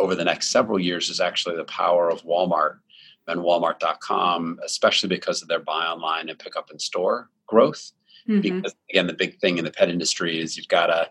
over 0.01 0.15
the 0.15 0.23
next 0.23 0.49
several 0.49 0.79
years 0.79 1.09
is 1.09 1.19
actually 1.19 1.55
the 1.55 1.63
power 1.65 2.09
of 2.09 2.23
Walmart 2.23 2.79
and 3.27 3.41
Walmart.com, 3.41 4.59
especially 4.65 5.09
because 5.09 5.41
of 5.41 5.47
their 5.47 5.59
buy 5.59 5.85
online 5.85 6.27
and 6.27 6.39
pick 6.39 6.55
up 6.55 6.71
in 6.71 6.79
store 6.79 7.29
growth. 7.45 7.91
Mm-hmm. 8.27 8.41
Because 8.41 8.75
again, 8.89 9.07
the 9.07 9.13
big 9.13 9.39
thing 9.39 9.59
in 9.59 9.65
the 9.65 9.71
pet 9.71 9.89
industry 9.89 10.39
is 10.39 10.57
you've 10.57 10.67
got 10.67 10.89
a 10.89 11.09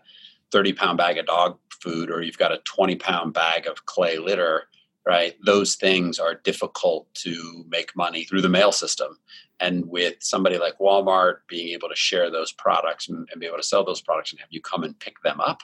30 0.51 0.73
pound 0.73 0.97
bag 0.97 1.17
of 1.17 1.25
dog 1.25 1.57
food 1.81 2.11
or 2.11 2.21
you've 2.21 2.37
got 2.37 2.51
a 2.51 2.59
20 2.65 2.95
pound 2.97 3.33
bag 3.33 3.65
of 3.65 3.85
clay 3.85 4.17
litter 4.17 4.63
right? 5.05 5.35
Those 5.45 5.75
things 5.75 6.19
are 6.19 6.35
difficult 6.35 7.13
to 7.15 7.65
make 7.69 7.95
money 7.95 8.23
through 8.23 8.41
the 8.41 8.49
mail 8.49 8.71
system. 8.71 9.17
And 9.59 9.85
with 9.87 10.15
somebody 10.19 10.57
like 10.57 10.79
Walmart 10.79 11.37
being 11.47 11.69
able 11.69 11.89
to 11.89 11.95
share 11.95 12.31
those 12.31 12.51
products 12.51 13.09
and, 13.09 13.27
be 13.39 13.45
able 13.45 13.57
to 13.57 13.63
sell 13.63 13.83
those 13.83 14.01
products 14.01 14.31
and 14.31 14.39
have 14.39 14.49
you 14.51 14.61
come 14.61 14.83
and 14.83 14.99
pick 14.99 15.21
them 15.23 15.39
up, 15.39 15.61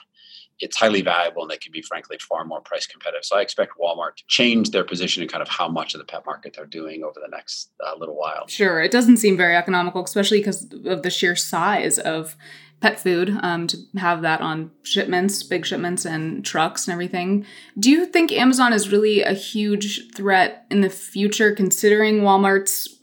it's 0.60 0.76
highly 0.76 1.02
valuable 1.02 1.42
and 1.42 1.50
they 1.50 1.56
can 1.56 1.72
be 1.72 1.82
frankly 1.82 2.18
far 2.18 2.44
more 2.44 2.60
price 2.60 2.86
competitive. 2.86 3.24
So 3.24 3.38
I 3.38 3.42
expect 3.42 3.72
Walmart 3.80 4.16
to 4.16 4.24
change 4.26 4.70
their 4.70 4.84
position 4.84 5.22
and 5.22 5.30
kind 5.30 5.42
of 5.42 5.48
how 5.48 5.68
much 5.68 5.94
of 5.94 5.98
the 5.98 6.04
pet 6.04 6.26
market 6.26 6.54
they're 6.54 6.66
doing 6.66 7.04
over 7.04 7.20
the 7.20 7.28
next 7.28 7.70
uh, 7.84 7.96
little 7.96 8.16
while. 8.16 8.46
Sure, 8.48 8.80
it 8.80 8.90
doesn't 8.90 9.18
seem 9.18 9.36
very 9.36 9.54
economical, 9.54 10.02
especially 10.02 10.38
because 10.38 10.68
of 10.84 11.02
the 11.02 11.10
sheer 11.10 11.36
size 11.36 11.98
of 11.98 12.36
pet 12.80 13.00
food 13.00 13.36
um, 13.42 13.66
to 13.66 13.76
have 13.96 14.22
that 14.22 14.40
on 14.40 14.70
shipments, 14.82 15.42
big 15.42 15.66
shipments, 15.66 16.04
and 16.04 16.44
trucks 16.44 16.86
and 16.86 16.92
everything. 16.92 17.44
Do 17.78 17.90
you 17.90 18.06
think 18.06 18.32
Amazon 18.32 18.72
is 18.72 18.92
really 18.92 19.22
a 19.22 19.32
huge 19.32 20.12
threat 20.14 20.66
in 20.70 20.80
the 20.80 20.90
future, 20.90 21.54
considering 21.54 22.20
Walmart's 22.20 22.96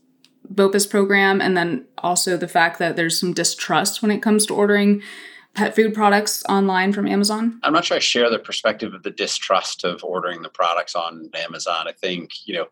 BOPUS 0.53 0.89
program 0.89 1.41
and 1.41 1.57
then 1.57 1.85
also 1.97 2.37
the 2.37 2.47
fact 2.47 2.79
that 2.79 2.95
there's 2.95 3.19
some 3.19 3.33
distrust 3.33 4.01
when 4.01 4.11
it 4.11 4.21
comes 4.21 4.45
to 4.45 4.55
ordering? 4.55 5.01
pet 5.55 5.73
food 5.73 5.93
products 5.93 6.43
online 6.49 6.91
from 6.91 7.07
Amazon? 7.07 7.59
I'm 7.63 7.73
not 7.73 7.85
sure 7.85 7.97
I 7.97 8.01
share 8.01 8.29
the 8.29 8.37
perspective 8.37 8.93
of 8.93 9.03
the 9.03 9.09
distrust 9.09 9.85
of 9.85 10.03
ordering 10.03 10.41
the 10.41 10.49
products 10.49 10.95
on 10.95 11.29
Amazon. 11.33 11.87
I 11.87 11.93
think, 11.93 12.31
you 12.45 12.55
know, 12.55 12.65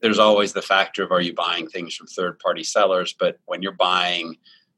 there's 0.00 0.18
always 0.18 0.52
the 0.52 0.60
factor 0.60 1.04
of 1.04 1.12
are 1.12 1.20
you 1.20 1.32
buying 1.32 1.68
things 1.68 1.94
from 1.94 2.08
third 2.08 2.38
party 2.40 2.64
sellers, 2.64 3.14
but 3.18 3.38
when 3.46 3.62
you're 3.62 3.72
buying 3.72 4.36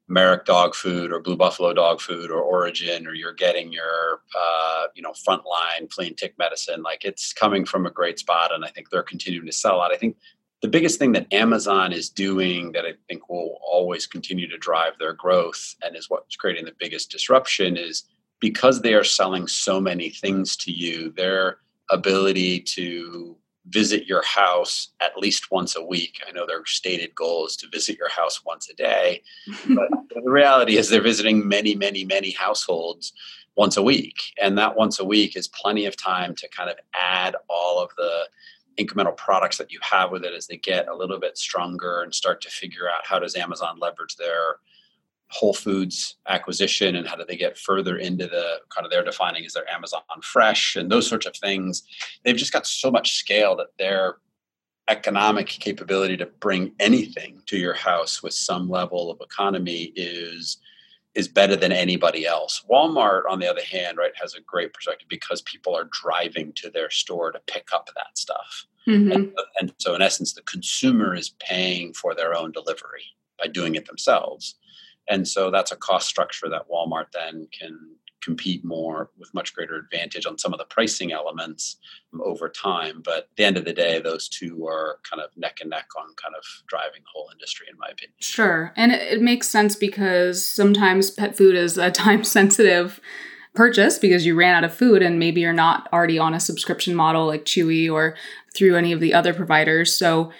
Merrick 0.08 0.44
dog 0.44 0.74
food 0.74 1.12
or 1.12 1.20
Blue 1.20 1.36
Buffalo 1.36 1.72
dog 1.72 2.00
food 2.00 2.30
or 2.30 2.42
Orijen, 2.42 3.06
or 3.06 3.14
you're 3.14 3.32
getting 3.32 3.72
your, 3.72 4.20
uh, 4.38 4.84
you 4.94 5.02
know, 5.02 5.12
frontline 5.12 5.92
flea 5.92 6.08
and 6.08 6.16
tick 6.16 6.34
medicine, 6.38 6.82
like 6.82 7.04
it's 7.04 7.32
coming 7.32 7.64
from 7.64 7.86
a 7.86 7.90
great 7.90 8.18
spot, 8.18 8.54
and 8.54 8.64
I 8.64 8.68
think 8.68 8.90
they're 8.90 9.02
continuing 9.02 9.46
to 9.46 9.52
sell 9.52 9.80
out. 9.80 9.92
I 9.92 9.96
think 9.96 10.16
the 10.62 10.68
biggest 10.68 10.98
thing 10.98 11.12
that 11.12 11.32
Amazon 11.32 11.92
is 11.92 12.08
doing 12.08 12.72
that 12.72 12.84
I 12.86 12.94
think 13.08 13.28
will 13.28 13.58
always 13.62 14.06
continue 14.06 14.48
to 14.48 14.58
drive 14.58 14.92
their 14.98 15.12
growth 15.12 15.74
and 15.82 15.96
is 15.96 16.08
what's 16.08 16.36
creating 16.36 16.64
the 16.64 16.74
biggest 16.78 17.10
disruption 17.10 17.76
is 17.76 18.04
because 18.40 18.80
they 18.80 18.94
are 18.94 19.04
selling 19.04 19.46
so 19.46 19.80
many 19.80 20.10
things 20.10 20.56
to 20.58 20.72
you, 20.72 21.10
their 21.10 21.58
ability 21.90 22.60
to 22.60 23.36
visit 23.68 24.06
your 24.06 24.22
house 24.22 24.90
at 25.00 25.16
least 25.16 25.50
once 25.50 25.76
a 25.76 25.84
week. 25.84 26.20
I 26.26 26.32
know 26.32 26.46
their 26.46 26.64
stated 26.66 27.14
goal 27.14 27.46
is 27.46 27.56
to 27.56 27.68
visit 27.68 27.98
your 27.98 28.08
house 28.08 28.44
once 28.44 28.68
a 28.68 28.74
day, 28.74 29.22
but 29.68 29.88
the 30.14 30.30
reality 30.30 30.76
is 30.76 30.88
they're 30.88 31.02
visiting 31.02 31.46
many, 31.46 31.74
many, 31.74 32.04
many 32.04 32.30
households 32.30 33.12
once 33.56 33.76
a 33.76 33.82
week. 33.82 34.34
And 34.40 34.56
that 34.58 34.76
once 34.76 34.98
a 34.98 35.04
week 35.04 35.36
is 35.36 35.48
plenty 35.48 35.86
of 35.86 35.96
time 35.96 36.34
to 36.36 36.48
kind 36.48 36.70
of 36.70 36.76
add 36.94 37.34
all 37.48 37.82
of 37.82 37.90
the 37.96 38.28
incremental 38.78 39.16
products 39.16 39.58
that 39.58 39.72
you 39.72 39.78
have 39.82 40.10
with 40.10 40.24
it 40.24 40.34
as 40.34 40.46
they 40.46 40.58
get 40.58 40.88
a 40.88 40.94
little 40.94 41.18
bit 41.18 41.38
stronger 41.38 42.02
and 42.02 42.14
start 42.14 42.40
to 42.42 42.50
figure 42.50 42.88
out 42.88 43.06
how 43.06 43.18
does 43.18 43.34
Amazon 43.34 43.78
leverage 43.80 44.16
their 44.16 44.56
Whole 45.28 45.54
Foods 45.54 46.16
acquisition 46.28 46.96
and 46.96 47.06
how 47.06 47.16
do 47.16 47.24
they 47.26 47.36
get 47.36 47.58
further 47.58 47.96
into 47.96 48.26
the 48.26 48.60
kind 48.70 48.84
of 48.84 48.92
their 48.92 49.04
defining 49.04 49.44
is 49.44 49.54
their 49.54 49.68
Amazon 49.68 50.02
Fresh 50.22 50.76
and 50.76 50.90
those 50.90 51.06
sorts 51.06 51.26
of 51.26 51.36
things. 51.36 51.82
They've 52.24 52.36
just 52.36 52.52
got 52.52 52.66
so 52.66 52.90
much 52.90 53.16
scale 53.16 53.56
that 53.56 53.76
their 53.78 54.18
economic 54.88 55.48
capability 55.48 56.16
to 56.16 56.26
bring 56.26 56.72
anything 56.78 57.40
to 57.46 57.56
your 57.56 57.74
house 57.74 58.22
with 58.22 58.34
some 58.34 58.68
level 58.70 59.10
of 59.10 59.20
economy 59.20 59.92
is 59.96 60.58
is 61.16 61.28
better 61.28 61.56
than 61.56 61.72
anybody 61.72 62.26
else. 62.26 62.62
Walmart, 62.70 63.22
on 63.28 63.40
the 63.40 63.50
other 63.50 63.62
hand, 63.62 63.96
right, 63.96 64.12
has 64.20 64.34
a 64.34 64.40
great 64.42 64.74
perspective 64.74 65.08
because 65.08 65.40
people 65.42 65.74
are 65.74 65.88
driving 65.90 66.52
to 66.52 66.70
their 66.70 66.90
store 66.90 67.32
to 67.32 67.40
pick 67.46 67.68
up 67.72 67.88
that 67.96 68.18
stuff. 68.18 68.66
Mm-hmm. 68.86 69.12
And, 69.12 69.32
and, 69.58 69.72
so, 69.78 69.94
in 69.94 70.02
essence, 70.02 70.34
the 70.34 70.42
consumer 70.42 71.14
is 71.14 71.30
paying 71.40 71.94
for 71.94 72.14
their 72.14 72.36
own 72.36 72.52
delivery 72.52 73.04
by 73.38 73.46
doing 73.48 73.74
it 73.74 73.86
themselves. 73.86 74.56
And 75.08 75.26
so, 75.26 75.50
that's 75.50 75.72
a 75.72 75.76
cost 75.76 76.08
structure 76.08 76.48
that 76.48 76.68
Walmart 76.70 77.12
then 77.12 77.48
can 77.58 77.96
compete 78.26 78.64
more 78.64 79.10
with 79.18 79.32
much 79.34 79.54
greater 79.54 79.76
advantage 79.76 80.26
on 80.26 80.36
some 80.36 80.52
of 80.52 80.58
the 80.58 80.64
pricing 80.64 81.12
elements 81.12 81.76
over 82.24 82.48
time. 82.48 83.00
But 83.04 83.18
at 83.18 83.36
the 83.36 83.44
end 83.44 83.56
of 83.56 83.64
the 83.64 83.72
day, 83.72 84.00
those 84.00 84.28
two 84.28 84.66
are 84.66 84.98
kind 85.08 85.22
of 85.22 85.30
neck 85.36 85.58
and 85.60 85.70
neck 85.70 85.86
on 85.96 86.06
kind 86.20 86.34
of 86.36 86.44
driving 86.66 87.02
the 87.02 87.10
whole 87.14 87.28
industry, 87.32 87.68
in 87.70 87.78
my 87.78 87.86
opinion. 87.86 88.14
Sure. 88.18 88.72
And 88.76 88.90
it 88.90 89.22
makes 89.22 89.48
sense 89.48 89.76
because 89.76 90.44
sometimes 90.44 91.12
pet 91.12 91.36
food 91.36 91.54
is 91.54 91.78
a 91.78 91.90
time 91.92 92.24
sensitive 92.24 93.00
purchase 93.54 93.98
because 93.98 94.26
you 94.26 94.34
ran 94.34 94.56
out 94.56 94.64
of 94.64 94.74
food 94.74 95.02
and 95.02 95.20
maybe 95.20 95.40
you're 95.40 95.52
not 95.52 95.88
already 95.92 96.18
on 96.18 96.34
a 96.34 96.40
subscription 96.40 96.96
model 96.96 97.26
like 97.26 97.44
Chewy 97.44 97.90
or 97.90 98.16
through 98.54 98.76
any 98.76 98.92
of 98.92 99.00
the 99.00 99.14
other 99.14 99.32
providers. 99.32 99.96
So 99.96 100.32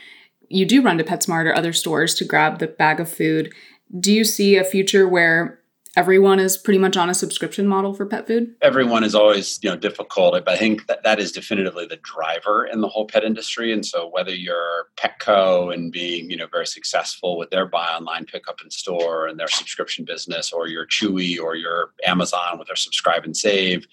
you 0.49 0.67
do 0.67 0.83
run 0.83 0.99
to 0.99 1.05
PetSmart 1.05 1.45
or 1.45 1.55
other 1.55 1.73
stores 1.73 2.15
to 2.17 2.25
grab 2.25 2.59
the 2.59 2.67
bag 2.67 2.99
of 2.99 3.09
food. 3.09 3.55
Do 3.99 4.13
you 4.13 4.25
see 4.25 4.57
a 4.57 4.65
future 4.65 5.09
where 5.09 5.61
everyone 5.97 6.39
is 6.39 6.59
pretty 6.59 6.79
much 6.79 6.97
on 6.97 7.09
a 7.09 7.15
subscription 7.15 7.67
model 7.67 7.95
for 7.95 8.05
pet 8.05 8.27
food? 8.27 8.55
Everyone 8.61 9.03
is 9.03 9.15
always, 9.15 9.59
you 9.63 9.71
know, 9.71 9.77
difficult, 9.77 10.33
but 10.33 10.49
I 10.49 10.57
think 10.57 10.87
that 10.89 11.03
that 11.05 11.19
is 11.19 11.33
definitively 11.33 11.87
the 11.87 11.97
driver 11.97 12.67
in 12.67 12.83
the 12.83 12.89
whole 12.89 13.07
pet 13.07 13.25
industry. 13.25 13.73
And 13.73 13.85
so 13.85 14.07
whether 14.07 14.35
you're 14.35 14.89
Petco 14.97 15.73
and 15.73 15.91
being, 15.91 16.31
you 16.31 16.37
know, 16.37 16.47
very 16.49 16.67
successful 16.67 17.39
with 17.39 17.51
their 17.51 17.67
buy 17.67 17.87
online, 17.87 18.27
pick 18.27 18.47
up 18.49 18.61
in 18.63 18.71
store 18.71 19.27
and 19.27 19.41
their 19.41 19.49
subscription 19.49 20.05
business, 20.05 20.53
or 20.53 20.69
your 20.69 20.87
Chewy 20.87 21.41
or 21.41 21.57
your 21.57 21.93
Amazon 22.05 22.59
with 22.59 22.69
their 22.69 22.77
subscribe 22.77 23.25
and 23.25 23.37
save, 23.37 23.87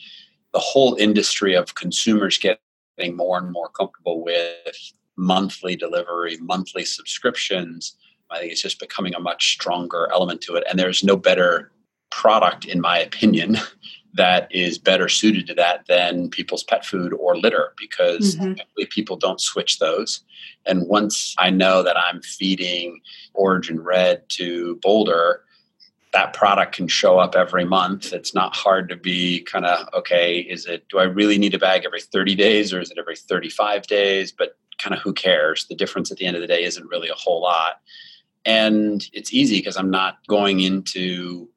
the 0.51 0.59
whole 0.59 0.95
industry 0.95 1.55
of 1.55 1.75
consumers 1.75 2.37
getting 2.37 3.15
more 3.15 3.37
and 3.37 3.51
more 3.51 3.69
comfortable 3.69 4.23
with 4.23 4.93
monthly 5.15 5.75
delivery, 5.75 6.37
monthly 6.41 6.83
subscriptions. 6.83 7.95
I 8.33 8.39
think 8.39 8.51
it's 8.51 8.61
just 8.61 8.79
becoming 8.79 9.15
a 9.15 9.19
much 9.19 9.53
stronger 9.53 10.09
element 10.11 10.41
to 10.41 10.55
it. 10.55 10.63
And 10.69 10.79
there's 10.79 11.03
no 11.03 11.15
better 11.15 11.71
product, 12.11 12.65
in 12.65 12.81
my 12.81 12.97
opinion, 12.97 13.57
that 14.15 14.47
is 14.51 14.77
better 14.77 15.09
suited 15.09 15.47
to 15.47 15.55
that 15.55 15.85
than 15.87 16.29
people's 16.29 16.63
pet 16.63 16.85
food 16.85 17.13
or 17.13 17.35
litter 17.35 17.73
because 17.79 18.35
mm-hmm. 18.35 18.83
people 18.91 19.15
don't 19.15 19.41
switch 19.41 19.79
those. 19.79 20.21
And 20.65 20.87
once 20.87 21.33
I 21.39 21.49
know 21.49 21.81
that 21.81 21.97
I'm 21.97 22.21
feeding 22.21 23.01
Orijen 23.35 23.83
Red 23.83 24.27
to 24.29 24.75
Boulder, 24.83 25.41
that 26.13 26.33
product 26.33 26.75
can 26.75 26.87
show 26.87 27.17
up 27.17 27.35
every 27.35 27.65
month. 27.65 28.13
It's 28.13 28.35
not 28.35 28.55
hard 28.55 28.87
to 28.89 28.95
be 28.95 29.41
kind 29.41 29.65
of, 29.65 29.89
okay, 29.95 30.41
is 30.41 30.67
it, 30.67 30.87
do 30.89 30.99
I 30.99 31.05
really 31.05 31.39
need 31.39 31.55
a 31.55 31.59
bag 31.59 31.83
every 31.85 32.01
30 32.01 32.35
days 32.35 32.71
or 32.71 32.79
is 32.79 32.91
it 32.91 32.99
every 32.99 33.15
35 33.15 33.87
days? 33.87 34.31
But 34.31 34.55
kind 34.77 34.95
of 34.95 35.01
who 35.01 35.13
cares? 35.13 35.65
The 35.65 35.75
difference 35.75 36.11
at 36.11 36.17
the 36.17 36.27
end 36.27 36.35
of 36.35 36.41
the 36.41 36.47
day 36.47 36.63
isn't 36.63 36.87
really 36.87 37.09
a 37.09 37.15
whole 37.15 37.41
lot. 37.41 37.81
And 38.45 39.07
it's 39.13 39.33
easy 39.33 39.59
because 39.59 39.77
I'm 39.77 39.91
not 39.91 40.25
going 40.27 40.59
into 40.59 41.47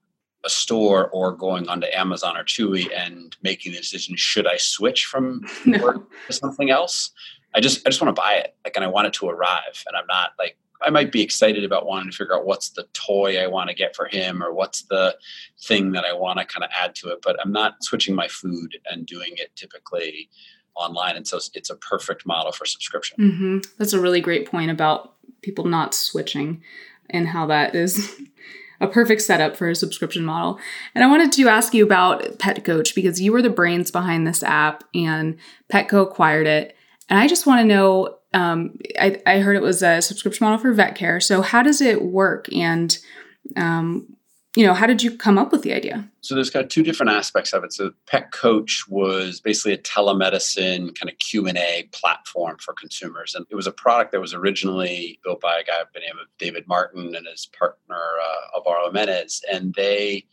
a 0.44 0.48
store 0.48 1.08
or 1.10 1.32
going 1.32 1.68
onto 1.68 1.88
Amazon 1.92 2.36
or 2.36 2.44
Chewy 2.44 2.88
and 2.96 3.36
making 3.42 3.72
the 3.72 3.78
decision 3.78 4.16
should 4.16 4.46
I 4.46 4.56
switch 4.56 5.04
from 5.04 5.44
no. 5.66 6.06
to 6.26 6.32
something 6.32 6.70
else? 6.70 7.10
I 7.54 7.60
just 7.60 7.86
I 7.86 7.90
just 7.90 8.00
want 8.00 8.14
to 8.14 8.20
buy 8.20 8.34
it 8.34 8.54
like 8.64 8.76
and 8.76 8.84
I 8.84 8.88
want 8.88 9.08
it 9.08 9.12
to 9.14 9.28
arrive 9.28 9.82
and 9.86 9.96
I'm 9.96 10.06
not 10.06 10.30
like 10.38 10.56
I 10.84 10.90
might 10.90 11.10
be 11.10 11.22
excited 11.22 11.64
about 11.64 11.86
wanting 11.86 12.10
to 12.10 12.16
figure 12.16 12.36
out 12.36 12.44
what's 12.44 12.68
the 12.68 12.86
toy 12.92 13.42
I 13.42 13.46
want 13.46 13.70
to 13.70 13.74
get 13.74 13.96
for 13.96 14.06
him 14.06 14.42
or 14.42 14.52
what's 14.52 14.82
the 14.82 15.16
thing 15.62 15.92
that 15.92 16.04
I 16.04 16.12
want 16.12 16.38
to 16.38 16.44
kind 16.44 16.62
of 16.62 16.70
add 16.78 16.94
to 16.96 17.08
it 17.08 17.20
but 17.22 17.36
I'm 17.42 17.52
not 17.52 17.82
switching 17.82 18.14
my 18.14 18.28
food 18.28 18.78
and 18.90 19.06
doing 19.06 19.32
it 19.36 19.56
typically 19.56 20.28
online 20.76 21.16
and 21.16 21.26
so 21.26 21.38
it's 21.54 21.70
a 21.70 21.76
perfect 21.76 22.26
model 22.26 22.52
for 22.52 22.64
subscription. 22.64 23.16
Mm-hmm. 23.18 23.58
That's 23.78 23.92
a 23.92 24.00
really 24.00 24.20
great 24.20 24.48
point 24.48 24.70
about 24.70 25.14
people 25.42 25.64
not 25.64 25.94
switching 25.94 26.62
and 27.10 27.28
how 27.28 27.46
that 27.46 27.74
is 27.74 28.14
a 28.80 28.86
perfect 28.86 29.22
setup 29.22 29.56
for 29.56 29.68
a 29.68 29.74
subscription 29.74 30.24
model. 30.24 30.58
And 30.94 31.02
I 31.02 31.08
wanted 31.08 31.32
to 31.32 31.48
ask 31.48 31.72
you 31.72 31.84
about 31.84 32.38
Pet 32.38 32.64
Coach 32.64 32.94
because 32.94 33.20
you 33.20 33.32
were 33.32 33.42
the 33.42 33.50
brains 33.50 33.90
behind 33.90 34.26
this 34.26 34.42
app 34.42 34.84
and 34.94 35.36
Petco 35.72 36.02
acquired 36.02 36.46
it. 36.46 36.76
And 37.08 37.18
I 37.18 37.26
just 37.28 37.46
want 37.46 37.60
to 37.60 37.64
know 37.64 38.18
um, 38.34 38.78
I, 38.98 39.22
I, 39.24 39.38
heard 39.38 39.56
it 39.56 39.62
was 39.62 39.82
a 39.82 40.02
subscription 40.02 40.44
model 40.44 40.58
for 40.58 40.72
vet 40.72 40.94
care. 40.94 41.20
So, 41.20 41.40
how 41.40 41.62
does 41.62 41.80
it 41.80 42.02
work? 42.02 42.52
And 42.52 42.98
um, 43.56 44.15
you 44.56 44.66
know, 44.66 44.72
how 44.72 44.86
did 44.86 45.02
you 45.02 45.14
come 45.14 45.36
up 45.36 45.52
with 45.52 45.60
the 45.62 45.74
idea? 45.74 46.08
So 46.22 46.34
there's 46.34 46.48
kind 46.48 46.64
of 46.64 46.70
two 46.70 46.82
different 46.82 47.12
aspects 47.12 47.52
of 47.52 47.62
it. 47.62 47.74
So 47.74 47.92
Pet 48.06 48.32
Coach 48.32 48.88
was 48.88 49.38
basically 49.38 49.74
a 49.74 49.78
telemedicine 49.78 50.98
kind 50.98 51.10
of 51.10 51.18
Q&A 51.18 51.88
platform 51.92 52.56
for 52.58 52.72
consumers. 52.72 53.34
And 53.34 53.44
it 53.50 53.54
was 53.54 53.66
a 53.66 53.72
product 53.72 54.12
that 54.12 54.20
was 54.20 54.32
originally 54.32 55.20
built 55.22 55.42
by 55.42 55.58
a 55.60 55.64
guy 55.64 55.82
by 55.82 55.88
the 55.92 56.00
name 56.00 56.18
of 56.18 56.26
David 56.38 56.66
Martin 56.66 57.14
and 57.14 57.26
his 57.26 57.46
partner, 57.46 57.96
uh, 57.96 58.56
Alvaro 58.56 58.86
Jimenez. 58.86 59.44
And 59.52 59.74
they 59.74 60.24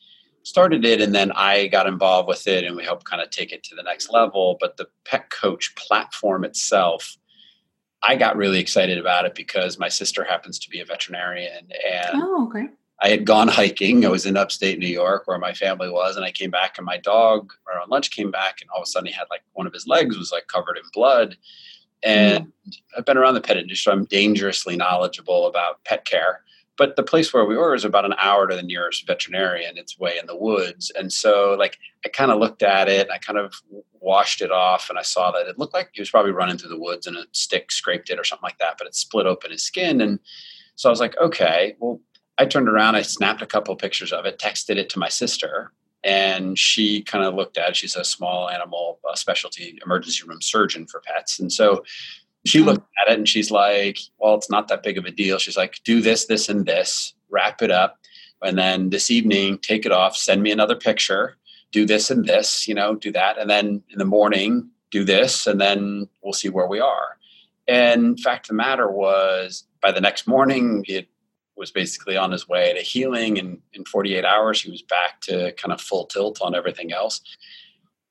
started 0.43 0.85
it 0.85 1.01
and 1.01 1.13
then 1.13 1.33
I 1.33 1.67
got 1.67 1.85
involved 1.85 2.29
with 2.29 2.47
it 2.47 2.63
and 2.63 2.77
we 2.77 2.83
helped 2.85 3.05
kind 3.05 3.21
of 3.21 3.29
take 3.29 3.51
it 3.51 3.61
to 3.65 3.75
the 3.75 3.83
next 3.83 4.09
level. 4.09 4.55
But 4.57 4.77
the 4.77 4.87
Pet 5.03 5.31
Coach 5.31 5.75
platform 5.75 6.45
itself, 6.45 7.17
I 8.01 8.15
got 8.15 8.37
really 8.37 8.59
excited 8.59 8.97
about 8.97 9.25
it 9.25 9.35
because 9.35 9.77
my 9.77 9.89
sister 9.89 10.23
happens 10.23 10.59
to 10.59 10.69
be 10.69 10.79
a 10.79 10.85
veterinarian 10.85 11.67
and 11.85 12.21
oh, 12.21 12.47
okay 12.47 12.69
I 13.03 13.09
had 13.09 13.25
gone 13.25 13.49
hiking. 13.49 14.05
I 14.05 14.09
was 14.09 14.25
in 14.25 14.37
upstate 14.37 14.79
New 14.79 14.87
York 14.87 15.27
where 15.27 15.37
my 15.37 15.53
family 15.53 15.89
was, 15.89 16.15
and 16.15 16.23
I 16.23 16.31
came 16.31 16.49
back, 16.49 16.77
and 16.77 16.85
my 16.85 16.97
dog 16.97 17.51
around 17.67 17.89
lunch 17.89 18.11
came 18.11 18.31
back, 18.31 18.61
and 18.61 18.69
all 18.69 18.79
of 18.79 18.83
a 18.83 18.85
sudden 18.85 19.07
he 19.07 19.13
had 19.13 19.25
like 19.29 19.41
one 19.51 19.67
of 19.67 19.73
his 19.73 19.85
legs 19.85 20.17
was 20.17 20.31
like 20.31 20.47
covered 20.47 20.77
in 20.77 20.83
blood. 20.93 21.35
And 22.01 22.45
mm. 22.45 22.77
I've 22.97 23.05
been 23.05 23.17
around 23.17 23.33
the 23.33 23.41
pet 23.41 23.57
industry. 23.57 23.91
So 23.91 23.91
I'm 23.91 24.05
dangerously 24.05 24.77
knowledgeable 24.77 25.47
about 25.47 25.83
pet 25.83 26.05
care. 26.05 26.43
But 26.77 26.95
the 26.95 27.03
place 27.03 27.33
where 27.33 27.45
we 27.45 27.57
were 27.57 27.75
is 27.75 27.85
about 27.85 28.05
an 28.05 28.15
hour 28.17 28.47
to 28.47 28.55
the 28.55 28.63
nearest 28.63 29.05
veterinarian. 29.05 29.77
It's 29.77 29.99
way 29.99 30.17
in 30.17 30.25
the 30.25 30.35
woods. 30.35 30.91
And 30.97 31.13
so, 31.13 31.55
like, 31.59 31.77
I 32.03 32.09
kind 32.09 32.31
of 32.31 32.39
looked 32.39 32.63
at 32.63 32.89
it 32.89 33.01
and 33.01 33.11
I 33.11 33.19
kind 33.19 33.37
of 33.37 33.53
washed 33.99 34.41
it 34.41 34.51
off 34.51 34.89
and 34.89 34.97
I 34.97 35.03
saw 35.03 35.31
that 35.31 35.47
it 35.47 35.59
looked 35.59 35.73
like 35.73 35.89
he 35.93 36.01
was 36.01 36.09
probably 36.09 36.31
running 36.31 36.57
through 36.57 36.69
the 36.69 36.79
woods 36.79 37.05
and 37.05 37.15
a 37.15 37.25
stick 37.31 37.71
scraped 37.71 38.09
it 38.09 38.19
or 38.19 38.23
something 38.23 38.43
like 38.43 38.57
that, 38.57 38.75
but 38.77 38.87
it 38.87 38.95
split 38.95 39.27
open 39.27 39.51
his 39.51 39.61
skin. 39.61 40.01
And 40.01 40.19
so 40.75 40.89
I 40.89 40.91
was 40.91 40.99
like, 40.99 41.15
okay, 41.21 41.75
well, 41.79 42.01
I 42.37 42.45
turned 42.45 42.67
around, 42.67 42.95
I 42.95 43.01
snapped 43.03 43.41
a 43.41 43.47
couple 43.47 43.73
of 43.73 43.79
pictures 43.79 44.11
of 44.11 44.25
it, 44.25 44.39
texted 44.39 44.77
it 44.77 44.89
to 44.89 44.99
my 44.99 45.09
sister, 45.09 45.71
and 46.03 46.57
she 46.57 47.01
kind 47.01 47.23
of 47.23 47.33
looked 47.35 47.57
at 47.57 47.69
it. 47.69 47.75
She's 47.75 47.95
a 47.95 48.03
small 48.03 48.49
animal 48.49 48.99
uh, 49.09 49.15
specialty 49.15 49.79
emergency 49.85 50.27
room 50.27 50.41
surgeon 50.41 50.85
for 50.87 51.01
pets. 51.01 51.39
And 51.39 51.51
so 51.51 51.83
she 52.45 52.59
hmm. 52.59 52.65
looked 52.65 52.87
at 53.01 53.11
it 53.11 53.17
and 53.17 53.29
she's 53.29 53.51
like, 53.51 53.99
well, 54.17 54.35
it's 54.35 54.49
not 54.49 54.67
that 54.67 54.83
big 54.83 54.97
of 54.97 55.05
a 55.05 55.11
deal. 55.11 55.37
She's 55.37 55.57
like, 55.57 55.79
do 55.83 56.01
this, 56.01 56.25
this, 56.25 56.49
and 56.49 56.65
this, 56.65 57.13
wrap 57.29 57.61
it 57.61 57.71
up. 57.71 57.99
And 58.41 58.57
then 58.57 58.89
this 58.89 59.09
evening, 59.09 59.59
take 59.59 59.85
it 59.85 59.93
off, 59.93 60.17
send 60.17 60.43
me 60.43 60.51
another 60.51 60.75
picture, 60.75 61.37
do 61.71 61.85
this 61.85 62.11
and 62.11 62.25
this, 62.25 62.67
you 62.67 62.75
know, 62.75 62.95
do 62.95 63.11
that. 63.13 63.37
And 63.37 63.49
then 63.49 63.81
in 63.89 63.99
the 63.99 64.05
morning, 64.05 64.69
do 64.91 65.05
this, 65.05 65.47
and 65.47 65.61
then 65.61 66.09
we'll 66.21 66.33
see 66.33 66.49
where 66.49 66.67
we 66.67 66.79
are. 66.79 67.17
And 67.67 68.19
fact 68.19 68.45
of 68.45 68.49
the 68.49 68.55
matter 68.55 68.91
was, 68.91 69.65
by 69.81 69.91
the 69.91 70.01
next 70.01 70.27
morning, 70.27 70.83
it 70.87 71.07
was 71.55 71.71
basically 71.71 72.17
on 72.17 72.31
his 72.31 72.47
way 72.47 72.73
to 72.73 72.81
healing 72.81 73.37
and 73.37 73.59
in 73.73 73.85
48 73.85 74.25
hours 74.25 74.61
he 74.61 74.71
was 74.71 74.81
back 74.81 75.21
to 75.21 75.51
kind 75.53 75.71
of 75.71 75.79
full 75.79 76.05
tilt 76.05 76.41
on 76.41 76.55
everything 76.55 76.91
else. 76.91 77.21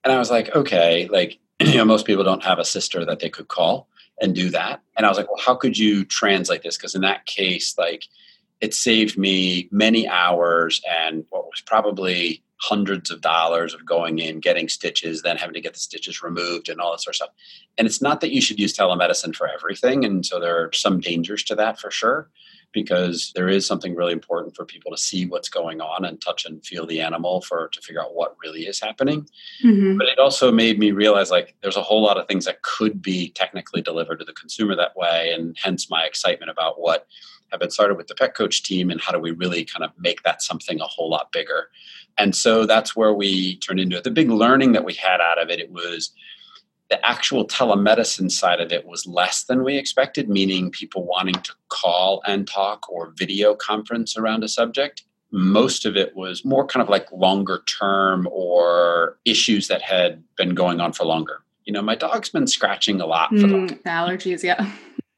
And 0.05 0.13
i 0.13 0.19
was 0.19 0.31
like 0.31 0.55
okay 0.55 1.09
like 1.09 1.39
you 1.61 1.77
know 1.77 1.85
most 1.85 2.07
people 2.07 2.25
don't 2.25 2.45
have 2.45 2.59
a 2.59 2.65
sister 2.65 3.05
that 3.05 3.21
they 3.21 3.31
could 3.31 3.49
call 3.49 3.89
and 4.21 4.35
do 4.35 4.51
that. 4.51 4.81
And 4.97 5.07
i 5.07 5.09
was 5.09 5.19
like 5.19 5.29
well 5.29 5.43
how 5.45 5.55
could 5.55 5.77
you 5.79 6.05
translate 6.05 6.63
this? 6.63 6.77
Because 6.77 6.95
in 6.95 7.03
that 7.03 7.27
case 7.27 7.77
like 7.79 8.07
it 8.61 8.75
saved 8.75 9.19
me 9.19 9.69
many 9.73 10.09
hours 10.09 10.81
and 10.89 11.25
what 11.31 11.47
was 11.47 11.61
probably 11.67 12.43
hundreds 12.63 13.11
of 13.11 13.21
dollars 13.21 13.75
of 13.75 13.85
going 13.85 14.19
in 14.19 14.41
getting 14.41 14.69
stitches 14.69 15.23
then 15.23 15.37
having 15.37 15.55
to 15.55 15.61
get 15.61 15.75
the 15.75 15.81
stitches 15.81 16.23
removed 16.23 16.69
and 16.69 16.81
all 16.81 16.93
that 16.93 17.01
sort 17.01 17.13
of 17.13 17.17
stuff 17.17 17.31
and 17.77 17.87
it's 17.87 18.01
not 18.01 18.21
that 18.21 18.33
you 18.33 18.41
should 18.41 18.59
use 18.59 18.73
telemedicine 18.73 19.35
for 19.35 19.49
everything 19.49 20.05
and 20.05 20.25
so 20.25 20.39
there 20.39 20.59
are 20.63 20.73
some 20.73 21.01
dangers 21.01 21.43
to 21.43 21.55
that 21.55 21.79
for 21.79 21.91
sure 21.91 22.29
because 22.73 23.33
there 23.35 23.49
is 23.49 23.67
something 23.67 23.95
really 23.95 24.13
important 24.13 24.57
for 24.57 24.65
people 24.65 24.91
to 24.91 24.97
see 24.97 25.27
what's 25.27 25.49
going 25.49 25.81
on 25.81 26.05
and 26.05 26.21
touch 26.21 26.45
and 26.45 26.65
feel 26.65 26.87
the 26.87 27.01
animal 27.01 27.43
for 27.43 27.69
to 27.69 27.81
figure 27.81 28.03
out 28.03 28.15
what 28.15 28.37
really 28.43 28.63
is 28.63 28.81
happening. 28.81 29.29
Mm-hmm. 29.63 29.99
But 29.99 30.09
it 30.09 30.19
also 30.19 30.51
made 30.51 30.79
me 30.79 30.91
realize 30.91 31.31
like 31.31 31.55
there's 31.63 31.77
a 31.77 31.83
whole 31.83 32.03
lot 32.03 32.19
of 32.19 32.27
things 32.27 32.47
that 32.47 32.63
could 32.63 33.03
be 33.03 33.31
technically 33.31 33.83
delivered 33.83 34.19
to 34.21 34.25
the 34.25 34.33
consumer 34.33 34.75
that 34.77 34.97
way, 34.97 35.33
and 35.33 35.57
hence 35.63 35.91
my 35.91 36.05
excitement 36.05 36.51
about 36.51 36.81
what 36.81 37.07
have 37.51 37.61
been 37.61 37.71
started 37.71 37.97
with 37.97 38.07
the 38.07 38.15
pet 38.15 38.35
coach 38.35 38.63
team 38.63 38.91
and 38.91 39.01
how 39.01 39.13
do 39.13 39.19
we 39.19 39.31
really 39.31 39.65
kind 39.65 39.85
of 39.85 39.91
make 39.99 40.23
that 40.23 40.43
something 40.43 40.81
a 40.81 40.87
whole 40.87 41.11
lot 41.11 41.31
bigger. 41.33 41.69
And 42.19 42.35
so 42.35 42.67
that's 42.67 42.95
where 42.95 43.13
we 43.13 43.57
turned 43.57 43.81
into 43.81 43.97
it. 43.97 44.05
The 44.05 44.11
big 44.11 44.31
learning 44.31 44.73
that 44.73 44.85
we 44.85 44.95
had 44.95 45.21
out 45.21 45.41
of 45.41 45.51
it, 45.51 45.61
it 45.61 45.71
was 45.71 46.13
the 46.91 47.05
actual 47.07 47.47
telemedicine 47.47 48.31
side 48.31 48.61
of 48.61 48.71
it 48.71 48.87
was 48.87 49.07
less 49.07 49.45
than 49.45 49.65
we 49.65 49.79
expected, 49.79 50.29
meaning 50.29 50.71
people 50.71 51.07
wanting 51.07 51.35
to 51.37 51.53
call 51.71 52.23
and 52.27 52.47
talk 52.47 52.87
or 52.91 53.15
video 53.17 53.55
conference 53.55 54.17
around 54.17 54.45
a 54.45 54.49
subject. 54.49 55.03
Most 55.31 55.87
of 55.87 55.97
it 55.97 56.15
was 56.15 56.45
more 56.45 56.67
kind 56.67 56.83
of 56.83 56.91
like 56.91 57.11
longer 57.11 57.63
term 57.81 58.29
or 58.31 59.19
issues 59.25 59.69
that 59.69 59.81
had 59.81 60.23
been 60.37 60.55
going 60.55 60.81
on 60.81 60.93
for 60.93 61.05
longer. 61.05 61.41
You 61.65 61.73
know, 61.73 61.81
my 61.81 61.95
dog's 61.95 62.29
been 62.29 62.47
scratching 62.47 63.01
a 63.01 63.07
lot 63.07 63.31
for 63.31 63.37
mm, 63.37 63.83
allergies, 63.85 64.43
yeah. 64.43 64.71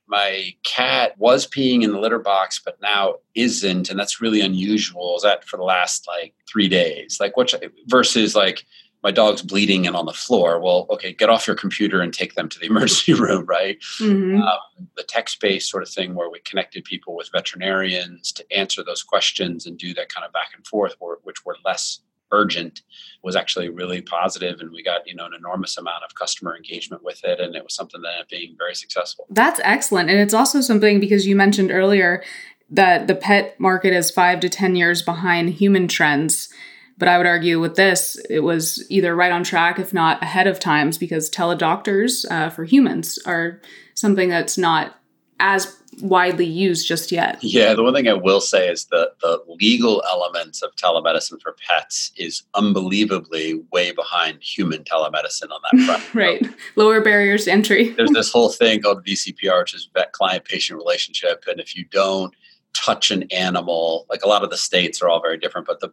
My 0.07 0.55
cat 0.65 1.17
was 1.19 1.47
peeing 1.47 1.83
in 1.83 1.93
the 1.93 1.99
litter 1.99 2.19
box, 2.19 2.61
but 2.63 2.81
now 2.83 3.17
isn't, 3.35 3.89
and 3.89 3.99
that's 3.99 4.21
really 4.21 4.41
unusual. 4.41 5.17
Is 5.17 5.23
that 5.23 5.45
for 5.45 5.57
the 5.57 5.65
last 5.65 6.07
like 6.07 6.35
three 6.49 6.69
days? 6.69 7.19
Like, 7.21 7.37
what 7.37 7.55
versus 7.89 8.35
like 8.35 8.65
my 9.05 9.11
dog's 9.11 9.43
bleeding 9.43 9.87
and 9.87 9.95
on 9.95 10.07
the 10.07 10.15
floor. 10.15 10.59
Well, 10.59 10.87
okay, 10.89 11.13
get 11.13 11.29
off 11.29 11.47
your 11.47 11.55
computer 11.55 12.01
and 12.01 12.13
take 12.13 12.35
them 12.35 12.49
to 12.49 12.59
the 12.59 12.67
emergency 12.71 13.13
room, 13.13 13.45
right? 13.45 13.79
Mm-hmm. 14.01 14.41
Um, 14.41 14.89
the 14.97 15.05
text 15.05 15.41
based 15.41 15.71
sort 15.71 15.83
of 15.83 15.91
thing 15.91 16.15
where 16.15 16.31
we 16.31 16.41
connected 16.41 16.85
people 16.85 17.15
with 17.15 17.31
veterinarians 17.31 18.33
to 18.33 18.57
answer 18.57 18.83
those 18.83 19.03
questions 19.03 19.67
and 19.67 19.79
do 19.79 19.93
that 19.95 20.09
kind 20.09 20.25
of 20.27 20.33
back 20.33 20.49
and 20.57 20.67
forth, 20.67 20.97
which 21.23 21.45
were 21.45 21.57
less 21.65 22.01
urgent 22.33 22.83
was 23.23 23.37
actually 23.37 23.69
really 23.69 24.01
positive 24.03 24.61
and 24.61 24.71
we 24.71 24.83
got 24.83 25.07
you 25.07 25.15
know 25.15 25.27
an 25.27 25.35
enormous 25.35 25.77
amount 25.77 26.03
of 26.05 26.15
customer 26.15 26.57
engagement 26.57 27.03
with 27.03 27.23
it 27.25 27.41
and 27.41 27.55
it 27.55 27.63
was 27.63 27.75
something 27.75 28.01
that 28.03 28.09
ended 28.09 28.23
up 28.23 28.29
being 28.29 28.55
very 28.59 28.75
successful. 28.75 29.27
That's 29.31 29.61
excellent 29.63 30.11
and 30.11 30.19
it's 30.19 30.35
also 30.35 30.61
something 30.61 31.01
because 31.01 31.27
you 31.27 31.37
mentioned 31.37 31.71
earlier 31.71 32.23
that 32.71 33.07
the 33.07 33.15
pet 33.15 33.59
market 33.61 33.93
is 33.93 34.11
five 34.11 34.41
to 34.41 34.49
ten 34.49 34.77
years 34.77 35.03
behind 35.03 35.51
human 35.51 35.89
trends 35.89 36.49
but 36.97 37.09
I 37.09 37.19
would 37.19 37.27
argue 37.27 37.61
with 37.61 37.75
this, 37.75 38.17
it 38.31 38.41
was 38.41 38.85
either 38.89 39.17
right 39.17 39.33
on 39.33 39.43
track, 39.43 39.79
if 39.79 39.93
not 39.93 40.23
ahead 40.23 40.47
of 40.47 40.61
times, 40.61 40.97
because 40.97 41.29
teledoctors 41.29 42.25
uh, 42.31 42.51
for 42.51 42.65
humans 42.65 43.19
are 43.27 43.61
something 43.95 44.29
that's 44.29 44.57
not 44.57 44.95
as 45.41 45.77
widely 46.01 46.47
used 46.47 46.87
just 46.87 47.13
yet. 47.13 47.39
Yeah, 47.43 47.75
the 47.75 47.83
one 47.83 47.95
thing 47.95 48.09
I 48.09 48.15
will 48.15 48.41
say 48.41 48.69
is 48.69 48.87
that 48.87 49.13
the 49.21 49.43
legal 49.61 50.03
elements 50.11 50.63
of 50.63 50.75
telemedicine 50.77 51.41
for 51.41 51.57
pets 51.69 52.13
is 52.17 52.43
unbelievably 52.55 53.63
way 53.73 53.93
behind 53.93 54.43
human 54.43 54.85
telemedicine 54.85 55.51
on 55.51 55.61
that 55.71 55.85
front. 55.85 56.03
right. 56.15 56.47
Lower 56.77 57.01
barriers 57.01 57.45
to 57.45 57.53
entry. 57.53 57.91
There's 57.97 58.11
this 58.11 58.33
whole 58.33 58.51
thing 58.51 58.83
called 58.83 59.05
VCPR, 59.05 59.61
which 59.61 59.75
is 59.75 59.89
vet 59.95 60.13
client 60.13 60.45
patient 60.45 60.79
relationship. 60.79 61.45
And 61.47 61.61
if 61.61 61.77
you 61.77 61.85
don't 61.87 62.35
touch 62.75 63.11
an 63.11 63.25
animal, 63.31 64.07
like 64.11 64.23
a 64.23 64.29
lot 64.29 64.45
of 64.45 64.51
the 64.51 64.57
states 64.57 65.01
are 65.01 65.09
all 65.09 65.21
very 65.21 65.39
different, 65.39 65.67
but 65.67 65.81
the 65.81 65.93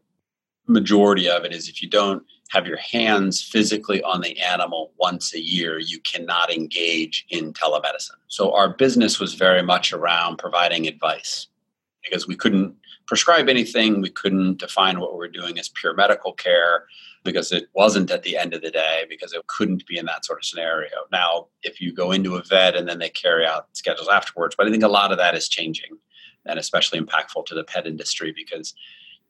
majority 0.68 1.30
of 1.30 1.44
it 1.44 1.52
is 1.52 1.68
if 1.70 1.82
you 1.82 1.90
don't 1.90 2.24
have 2.52 2.68
your 2.68 2.78
hands 2.78 3.42
physically 3.42 4.04
on 4.04 4.22
the 4.22 4.38
animal 4.40 4.92
once 4.98 5.34
a 5.34 5.40
year, 5.40 5.80
you 5.80 6.00
cannot 6.02 6.52
engage 6.52 7.26
in 7.30 7.54
telemedicine. 7.54 8.20
So 8.28 8.54
our 8.54 8.70
business 8.70 9.20
was 9.20 9.36
very 9.36 9.64
much 9.64 9.94
around 9.94 10.38
providing 10.38 10.86
advice 10.86 11.48
because 12.04 12.28
we 12.28 12.36
couldn't 12.36 12.76
prescribe 13.08 13.48
anything, 13.48 14.02
we 14.02 14.10
couldn't 14.10 14.58
define 14.58 15.00
what 15.00 15.14
we 15.14 15.18
were 15.18 15.28
doing 15.30 15.60
as 15.60 15.70
pure 15.70 15.94
medical 15.94 16.34
care 16.34 16.86
because 17.24 17.52
it 17.52 17.68
wasn't 17.74 18.12
at 18.12 18.24
the 18.24 18.36
end 18.36 18.54
of 18.54 18.62
the 18.62 18.72
day 18.72 19.06
because 19.08 19.32
it 19.32 19.46
couldn't 19.48 19.86
be 19.88 19.98
in 19.98 20.06
that 20.06 20.26
sort 20.26 20.40
of 20.40 20.46
scenario. 20.46 20.90
Now, 21.12 21.48
if 21.64 21.80
you 21.80 21.94
go 21.94 22.12
into 22.12 22.36
a 22.36 22.44
vet 22.44 22.76
and 22.76 22.88
then 22.88 23.00
they 23.00 23.10
carry 23.10 23.46
out 23.46 23.68
schedules 23.74 24.10
afterwards, 24.10 24.56
but 24.58 24.68
I 24.68 24.72
think 24.72 24.84
a 24.84 24.90
lot 24.90 25.12
of 25.12 25.18
that 25.20 25.36
is 25.36 25.48
changing 25.48 25.98
and 26.46 26.60
especially 26.60 27.00
impactful 27.00 27.46
to 27.46 27.56
the 27.56 27.64
pet 27.64 27.88
industry 27.88 28.34
because 28.36 28.74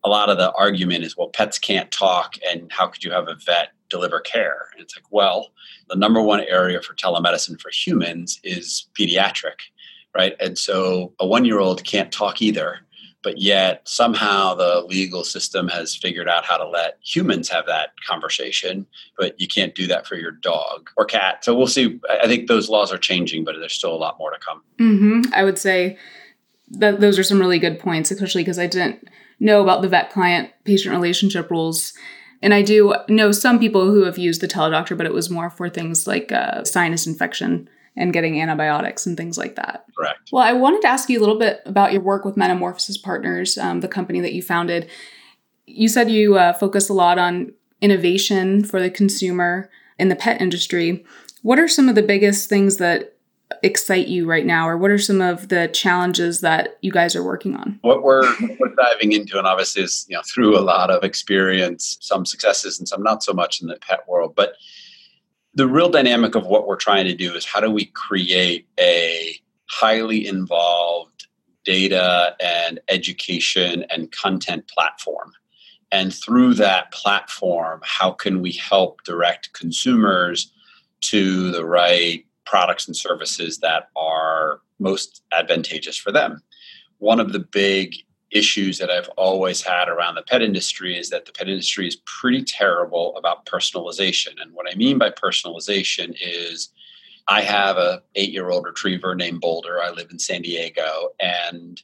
a 0.03 0.09
lot 0.09 0.29
of 0.29 0.37
the 0.37 0.51
argument 0.53 1.03
is, 1.03 1.15
well, 1.15 1.29
pets 1.29 1.59
can't 1.59 1.91
talk, 1.91 2.35
and 2.49 2.71
how 2.71 2.87
could 2.87 3.03
you 3.03 3.11
have 3.11 3.27
a 3.27 3.35
vet 3.35 3.69
deliver 3.89 4.19
care? 4.19 4.67
And 4.71 4.81
it's 4.81 4.95
like, 4.95 5.05
well, 5.11 5.51
the 5.89 5.95
number 5.95 6.21
one 6.21 6.41
area 6.41 6.81
for 6.81 6.93
telemedicine 6.95 7.59
for 7.61 7.69
humans 7.71 8.39
is 8.43 8.87
pediatric, 8.99 9.59
right? 10.15 10.35
And 10.39 10.57
so 10.57 11.13
a 11.19 11.27
one 11.27 11.45
year 11.45 11.59
old 11.59 11.83
can't 11.83 12.11
talk 12.11 12.41
either, 12.41 12.79
but 13.23 13.37
yet 13.37 13.87
somehow 13.87 14.55
the 14.55 14.83
legal 14.87 15.23
system 15.23 15.67
has 15.67 15.95
figured 15.95 16.27
out 16.27 16.45
how 16.45 16.57
to 16.57 16.67
let 16.67 16.97
humans 17.03 17.49
have 17.49 17.67
that 17.67 17.89
conversation, 18.07 18.87
but 19.17 19.39
you 19.39 19.47
can't 19.47 19.75
do 19.75 19.85
that 19.87 20.07
for 20.07 20.15
your 20.15 20.31
dog 20.31 20.89
or 20.97 21.05
cat. 21.05 21.45
So 21.45 21.55
we'll 21.55 21.67
see. 21.67 21.99
I 22.09 22.27
think 22.27 22.47
those 22.47 22.69
laws 22.69 22.91
are 22.91 22.97
changing, 22.97 23.43
but 23.43 23.55
there's 23.59 23.73
still 23.73 23.93
a 23.93 23.97
lot 23.97 24.17
more 24.17 24.31
to 24.31 24.39
come. 24.39 24.63
Mm-hmm. 24.79 25.33
I 25.33 25.43
would 25.43 25.59
say 25.59 25.97
that 26.71 27.01
those 27.01 27.19
are 27.19 27.23
some 27.23 27.39
really 27.39 27.59
good 27.59 27.79
points, 27.79 28.09
especially 28.09 28.41
because 28.41 28.57
I 28.57 28.67
didn't 28.67 29.07
know 29.41 29.61
about 29.61 29.81
the 29.81 29.89
vet 29.89 30.11
client 30.11 30.51
patient 30.63 30.93
relationship 30.93 31.51
rules. 31.51 31.93
And 32.41 32.53
I 32.53 32.61
do 32.61 32.95
know 33.09 33.31
some 33.31 33.59
people 33.59 33.85
who 33.91 34.03
have 34.03 34.17
used 34.17 34.41
the 34.41 34.47
teledoctor, 34.47 34.95
but 34.95 35.05
it 35.05 35.13
was 35.13 35.29
more 35.29 35.49
for 35.49 35.69
things 35.69 36.07
like 36.07 36.31
uh, 36.31 36.63
sinus 36.63 37.05
infection 37.05 37.69
and 37.97 38.13
getting 38.13 38.39
antibiotics 38.41 39.05
and 39.05 39.17
things 39.17 39.37
like 39.37 39.55
that. 39.55 39.85
Correct. 39.97 40.29
Well, 40.31 40.43
I 40.43 40.53
wanted 40.53 40.81
to 40.83 40.87
ask 40.87 41.09
you 41.09 41.19
a 41.19 41.21
little 41.21 41.37
bit 41.37 41.61
about 41.65 41.91
your 41.91 42.01
work 42.01 42.23
with 42.23 42.37
Metamorphosis 42.37 42.97
Partners, 42.97 43.57
um, 43.57 43.81
the 43.81 43.87
company 43.87 44.21
that 44.21 44.33
you 44.33 44.41
founded. 44.41 44.89
You 45.65 45.89
said 45.89 46.09
you 46.09 46.37
uh, 46.37 46.53
focus 46.53 46.87
a 46.87 46.93
lot 46.93 47.19
on 47.19 47.51
innovation 47.81 48.63
for 48.63 48.79
the 48.79 48.89
consumer 48.89 49.69
in 49.99 50.07
the 50.07 50.15
pet 50.15 50.39
industry. 50.39 51.03
What 51.41 51.59
are 51.59 51.67
some 51.67 51.89
of 51.89 51.95
the 51.95 52.03
biggest 52.03 52.47
things 52.47 52.77
that 52.77 53.10
excite 53.63 54.07
you 54.07 54.25
right 54.27 54.45
now, 54.45 54.67
or 54.67 54.77
what 54.77 54.91
are 54.91 54.97
some 54.97 55.21
of 55.21 55.49
the 55.49 55.67
challenges 55.69 56.41
that 56.41 56.77
you 56.81 56.91
guys 56.91 57.15
are 57.15 57.23
working 57.23 57.55
on? 57.55 57.79
What 57.81 58.03
we're, 58.03 58.23
we're 58.59 58.75
diving 58.75 59.11
into, 59.11 59.37
and 59.37 59.47
obviously 59.47 59.83
is 59.83 60.05
you 60.09 60.15
know 60.15 60.21
through 60.25 60.57
a 60.57 60.61
lot 60.61 60.89
of 60.89 61.03
experience, 61.03 61.97
some 62.01 62.25
successes 62.25 62.79
and 62.79 62.87
some 62.87 63.03
not 63.03 63.23
so 63.23 63.33
much 63.33 63.61
in 63.61 63.67
the 63.67 63.77
pet 63.77 64.07
world, 64.07 64.33
but 64.35 64.53
the 65.53 65.67
real 65.67 65.89
dynamic 65.89 66.35
of 66.35 66.45
what 66.45 66.67
we're 66.67 66.77
trying 66.77 67.05
to 67.05 67.15
do 67.15 67.33
is 67.33 67.45
how 67.45 67.59
do 67.59 67.69
we 67.69 67.85
create 67.85 68.67
a 68.79 69.35
highly 69.69 70.25
involved 70.25 71.27
data 71.63 72.35
and 72.41 72.79
education 72.89 73.85
and 73.89 74.11
content 74.11 74.67
platform 74.67 75.31
and 75.91 76.13
through 76.13 76.53
that 76.55 76.91
platform 76.91 77.79
how 77.83 78.11
can 78.11 78.41
we 78.41 78.51
help 78.53 79.03
direct 79.03 79.53
consumers 79.53 80.51
to 81.01 81.51
the 81.51 81.65
right 81.65 82.25
products 82.45 82.87
and 82.87 82.95
services 82.95 83.59
that 83.59 83.89
are 83.95 84.61
most 84.79 85.23
advantageous 85.31 85.97
for 85.97 86.11
them. 86.11 86.41
One 86.97 87.19
of 87.19 87.33
the 87.33 87.39
big 87.39 87.95
issues 88.31 88.77
that 88.77 88.89
I've 88.89 89.09
always 89.17 89.61
had 89.61 89.89
around 89.89 90.15
the 90.15 90.23
pet 90.23 90.41
industry 90.41 90.97
is 90.97 91.09
that 91.09 91.25
the 91.25 91.33
pet 91.33 91.49
industry 91.49 91.87
is 91.87 91.97
pretty 92.05 92.43
terrible 92.43 93.15
about 93.17 93.45
personalization. 93.45 94.41
And 94.41 94.53
what 94.53 94.71
I 94.71 94.75
mean 94.75 94.97
by 94.97 95.11
personalization 95.11 96.15
is 96.21 96.69
I 97.27 97.41
have 97.41 97.77
a 97.77 98.01
8-year-old 98.17 98.65
retriever 98.65 99.15
named 99.15 99.41
Boulder. 99.41 99.81
I 99.81 99.91
live 99.91 100.07
in 100.11 100.19
San 100.19 100.41
Diego 100.41 101.09
and 101.19 101.81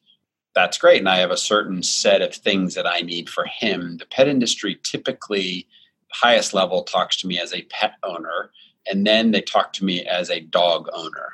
that's 0.56 0.78
great 0.78 1.00
and 1.00 1.10
I 1.10 1.18
have 1.18 1.32
a 1.32 1.38
certain 1.38 1.84
set 1.84 2.22
of 2.22 2.34
things 2.34 2.74
that 2.74 2.88
I 2.88 3.02
need 3.02 3.30
for 3.30 3.46
him. 3.46 3.98
The 3.98 4.06
pet 4.06 4.28
industry 4.28 4.80
typically 4.84 5.68
highest 6.12 6.54
level 6.54 6.84
talks 6.84 7.18
to 7.18 7.28
me 7.28 7.40
as 7.40 7.54
a 7.54 7.64
pet 7.64 7.94
owner 8.04 8.52
and 8.90 9.06
then 9.06 9.32
they 9.32 9.42
talk 9.42 9.74
to 9.74 9.86
me 9.86 10.06
as 10.06 10.30
a 10.30 10.40
dog 10.40 10.88
owner. 10.94 11.34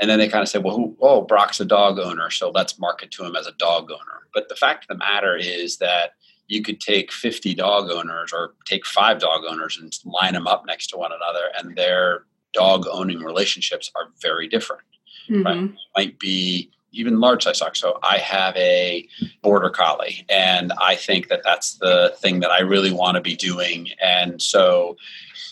And 0.00 0.08
then 0.08 0.18
they 0.18 0.28
kind 0.28 0.42
of 0.42 0.48
say, 0.48 0.60
well, 0.60 0.76
who, 0.76 0.96
oh, 1.00 1.22
Brock's 1.22 1.60
a 1.60 1.64
dog 1.64 1.98
owner, 1.98 2.30
so 2.30 2.50
let's 2.50 2.78
market 2.78 3.10
to 3.12 3.24
him 3.24 3.34
as 3.34 3.46
a 3.46 3.52
dog 3.52 3.90
owner. 3.90 4.28
But 4.32 4.48
the 4.48 4.54
fact 4.54 4.84
of 4.84 4.88
the 4.88 5.04
matter 5.04 5.36
is 5.36 5.78
that 5.78 6.12
you 6.46 6.62
could 6.62 6.80
take 6.80 7.12
50 7.12 7.54
dog 7.54 7.90
owners 7.90 8.32
or 8.32 8.54
take 8.64 8.86
five 8.86 9.18
dog 9.18 9.42
owners 9.48 9.78
and 9.80 9.92
line 10.04 10.34
them 10.34 10.46
up 10.46 10.64
next 10.66 10.86
to 10.88 10.96
one 10.96 11.10
another, 11.12 11.46
and 11.58 11.76
their 11.76 12.24
dog 12.54 12.86
owning 12.90 13.20
relationships 13.20 13.90
are 13.96 14.08
very 14.22 14.48
different. 14.48 14.82
Mm-hmm. 15.28 15.46
Right? 15.46 15.74
Might 15.96 16.18
be 16.18 16.70
even 16.98 17.20
large 17.20 17.44
size 17.44 17.60
dogs. 17.60 17.78
So 17.78 17.98
I 18.02 18.18
have 18.18 18.56
a 18.56 19.08
border 19.42 19.70
collie, 19.70 20.26
and 20.28 20.72
I 20.80 20.96
think 20.96 21.28
that 21.28 21.42
that's 21.44 21.74
the 21.76 22.14
thing 22.18 22.40
that 22.40 22.50
I 22.50 22.60
really 22.60 22.92
want 22.92 23.14
to 23.14 23.20
be 23.20 23.36
doing. 23.36 23.88
And 24.02 24.40
so 24.42 24.96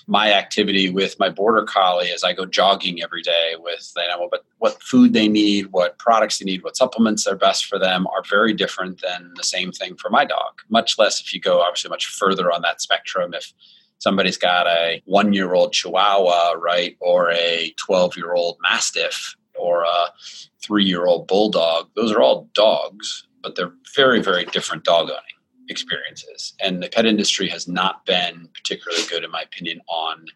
my 0.07 0.33
activity 0.33 0.89
with 0.89 1.19
my 1.19 1.29
border 1.29 1.65
collie 1.65 2.07
is 2.07 2.23
I 2.23 2.33
go 2.33 2.47
jogging 2.47 3.03
every 3.03 3.23
day 3.23 3.55
with 3.59 3.93
the 3.95 4.03
animal, 4.03 4.29
but 4.31 4.45
what 4.59 4.81
food 4.83 5.13
they 5.13 5.29
need, 5.29 5.73
what 5.73 5.99
products 5.99 6.39
they 6.39 6.45
need, 6.45 6.63
what 6.63 6.77
supplements 6.77 7.27
are 7.27 7.37
best 7.37 7.67
for 7.67 7.79
them 7.79 8.07
are 8.09 8.23
very 8.29 8.53
different 8.53 9.01
than 9.01 9.33
the 9.37 9.43
same 9.43 9.73
thing 9.73 9.97
for 9.97 10.09
my 10.11 10.25
dog. 10.25 10.61
Much 10.69 10.99
less 10.99 11.21
if 11.21 11.35
you 11.35 11.41
go 11.41 11.61
obviously 11.61 11.91
much 11.91 12.07
further 12.07 12.53
on 12.53 12.63
that 12.63 12.81
spectrum. 12.81 13.35
If 13.35 13.53
somebody's 13.99 14.37
got 14.39 14.67
a 14.67 15.03
one 15.07 15.33
year 15.33 15.55
old 15.55 15.73
Chihuahua, 15.73 16.53
right, 16.53 16.97
or 17.01 17.33
a 17.33 17.75
12 17.77 18.17
year 18.17 18.35
old 18.35 18.59
Mastiff 18.69 19.35
or 19.59 19.83
a 19.83 20.09
three 20.67 20.85
year 20.85 21.07
old 21.07 21.29
Bulldog, 21.29 21.89
those 21.95 22.13
are 22.13 22.21
all 22.21 22.49
dogs, 22.55 23.27
but 23.43 23.55
they're 23.55 23.73
very, 23.95 24.23
very 24.23 24.45
different 24.47 24.85
dog 24.85 25.09
owning 25.09 25.23
experiences. 25.69 26.55
And 26.61 26.83
the 26.83 26.89
pet 26.89 27.07
industry 27.07 27.49
has 27.49 27.67
not 27.67 28.05
been 28.07 28.49
particularly 28.55 29.05
good, 29.09 29.25
in 29.25 29.31
my 29.31 29.43
opinion, 29.43 29.81
on 29.89 30.27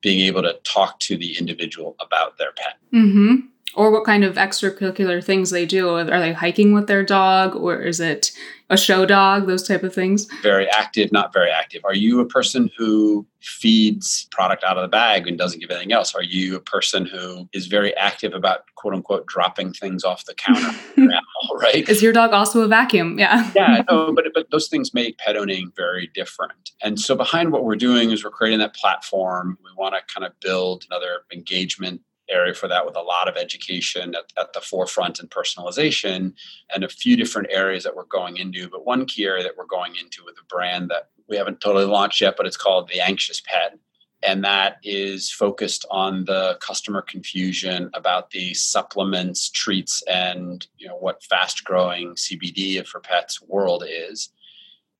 being 0.00 0.20
able 0.26 0.42
to 0.42 0.58
talk 0.64 1.00
to 1.00 1.16
the 1.16 1.36
individual 1.38 1.96
about 2.00 2.38
their 2.38 2.52
pet. 2.52 2.78
Mm-hmm. 2.94 3.46
Or 3.76 3.90
what 3.90 4.04
kind 4.04 4.24
of 4.24 4.36
extracurricular 4.36 5.22
things 5.22 5.50
they 5.50 5.66
do. 5.66 5.90
Are 5.90 6.04
they 6.04 6.32
hiking 6.32 6.72
with 6.72 6.86
their 6.86 7.04
dog 7.04 7.54
or 7.54 7.80
is 7.80 8.00
it 8.00 8.32
a 8.68 8.76
show 8.76 9.06
dog, 9.06 9.46
those 9.46 9.66
type 9.66 9.82
of 9.82 9.94
things? 9.94 10.26
Very 10.42 10.68
active, 10.70 11.12
not 11.12 11.32
very 11.32 11.50
active. 11.50 11.82
Are 11.84 11.94
you 11.94 12.20
a 12.20 12.26
person 12.26 12.70
who 12.76 13.26
feeds 13.40 14.26
product 14.32 14.64
out 14.64 14.76
of 14.76 14.82
the 14.82 14.88
bag 14.88 15.28
and 15.28 15.38
doesn't 15.38 15.60
give 15.60 15.70
anything 15.70 15.92
else? 15.92 16.14
Are 16.14 16.22
you 16.22 16.56
a 16.56 16.60
person 16.60 17.06
who 17.06 17.48
is 17.52 17.66
very 17.66 17.96
active 17.96 18.34
about 18.34 18.62
quote 18.74 18.94
unquote 18.94 19.26
dropping 19.26 19.72
things 19.72 20.02
off 20.02 20.24
the 20.24 20.34
counter? 20.34 20.76
right? 21.60 21.88
Is 21.88 22.02
your 22.02 22.12
dog 22.12 22.32
also 22.32 22.62
a 22.62 22.68
vacuum? 22.68 23.18
Yeah. 23.18 23.50
yeah, 23.54 23.82
no, 23.88 24.12
but 24.12 24.24
but 24.34 24.50
those 24.50 24.68
things 24.68 24.92
make 24.92 25.18
pet 25.18 25.36
owning 25.36 25.70
very 25.76 26.10
different. 26.12 26.72
And 26.82 26.98
so 26.98 27.14
behind 27.14 27.52
what 27.52 27.64
we're 27.64 27.76
doing 27.76 28.10
is 28.10 28.24
we're 28.24 28.30
creating 28.30 28.58
that 28.60 28.74
platform. 28.74 29.58
We 29.62 29.70
want 29.76 29.94
to 29.94 30.00
kind 30.12 30.26
of 30.26 30.38
build 30.40 30.84
another 30.90 31.20
engagement 31.32 32.00
area 32.28 32.54
for 32.54 32.68
that 32.68 32.84
with 32.84 32.96
a 32.96 33.02
lot 33.02 33.28
of 33.28 33.36
education 33.36 34.14
at, 34.14 34.32
at, 34.40 34.52
the 34.52 34.60
forefront 34.60 35.20
and 35.20 35.30
personalization 35.30 36.32
and 36.74 36.84
a 36.84 36.88
few 36.88 37.16
different 37.16 37.48
areas 37.50 37.84
that 37.84 37.94
we're 37.94 38.04
going 38.04 38.36
into. 38.36 38.68
But 38.68 38.86
one 38.86 39.06
key 39.06 39.24
area 39.24 39.42
that 39.44 39.56
we're 39.56 39.66
going 39.66 39.94
into 39.96 40.24
with 40.24 40.36
a 40.40 40.44
brand 40.46 40.90
that 40.90 41.10
we 41.28 41.36
haven't 41.36 41.60
totally 41.60 41.84
launched 41.84 42.20
yet 42.20 42.36
but 42.36 42.46
it's 42.46 42.56
called 42.56 42.88
the 42.88 43.00
anxious 43.00 43.40
pet. 43.40 43.78
And 44.22 44.44
that 44.44 44.78
is 44.82 45.30
focused 45.30 45.84
on 45.90 46.24
the 46.24 46.58
customer 46.60 47.02
confusion 47.02 47.90
about 47.94 48.30
the 48.30 48.54
supplements 48.54 49.50
treats 49.50 50.02
and 50.08 50.66
you 50.78 50.88
know 50.88 50.96
what 50.96 51.22
fast 51.22 51.64
growing 51.64 52.14
cbd 52.14 52.84
for 52.86 52.98
pets 52.98 53.42
world 53.42 53.84
is 53.86 54.30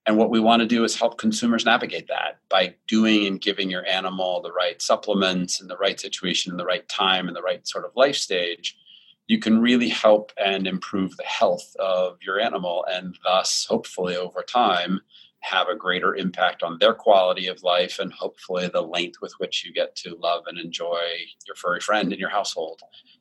and 0.07 0.17
what 0.17 0.31
we 0.31 0.39
want 0.39 0.61
to 0.61 0.67
do 0.67 0.85
is 0.85 0.95
help 0.95 1.19
consumers 1.19 1.65
navigate 1.65 2.07
that 2.09 2.39
by 2.49 2.75
doing 2.87 3.27
and 3.27 3.41
giving 3.41 3.69
your 3.69 3.85
animal 3.87 4.41
the 4.41 4.53
right 4.53 4.81
supplements 4.81 5.61
and 5.61 5.69
the 5.69 5.77
right 5.77 5.99
situation 5.99 6.53
and 6.53 6.61
the 6.61 6.65
right 6.65 6.89
time 6.89 7.27
and 7.27 7.37
the 7.37 7.43
right 7.43 7.67
sort 7.67 7.85
of 7.85 7.91
life 7.97 8.15
stage. 8.15 8.77
You 9.27 9.41
can 9.41 9.61
really 9.61 9.89
help 9.89 10.31
and 10.43 10.69
improve 10.69 11.17
the 11.17 11.25
health 11.25 11.75
of 11.81 12.19
your 12.23 12.39
animal 12.39 12.87
and 12.89 13.19
thus, 13.25 13.67
hopefully, 13.69 14.17
over 14.17 14.43
time, 14.43 15.01
have 15.41 15.69
a 15.69 15.77
greater 15.77 16.15
impact 16.15 16.63
on 16.63 16.79
their 16.79 16.95
quality 16.95 17.49
of 17.49 17.65
life 17.65 17.99
and 17.99 18.13
hopefully 18.13 18.69
the 18.69 18.83
length 18.83 19.21
with 19.21 19.33
which 19.39 19.65
you 19.65 19.73
get 19.73 19.97
to 19.97 20.17
love 20.21 20.45
and 20.47 20.59
enjoy 20.59 21.01
your 21.47 21.57
furry 21.57 21.81
friend 21.81 22.13
in 22.13 22.19
your 22.21 22.31
household. 22.31 22.81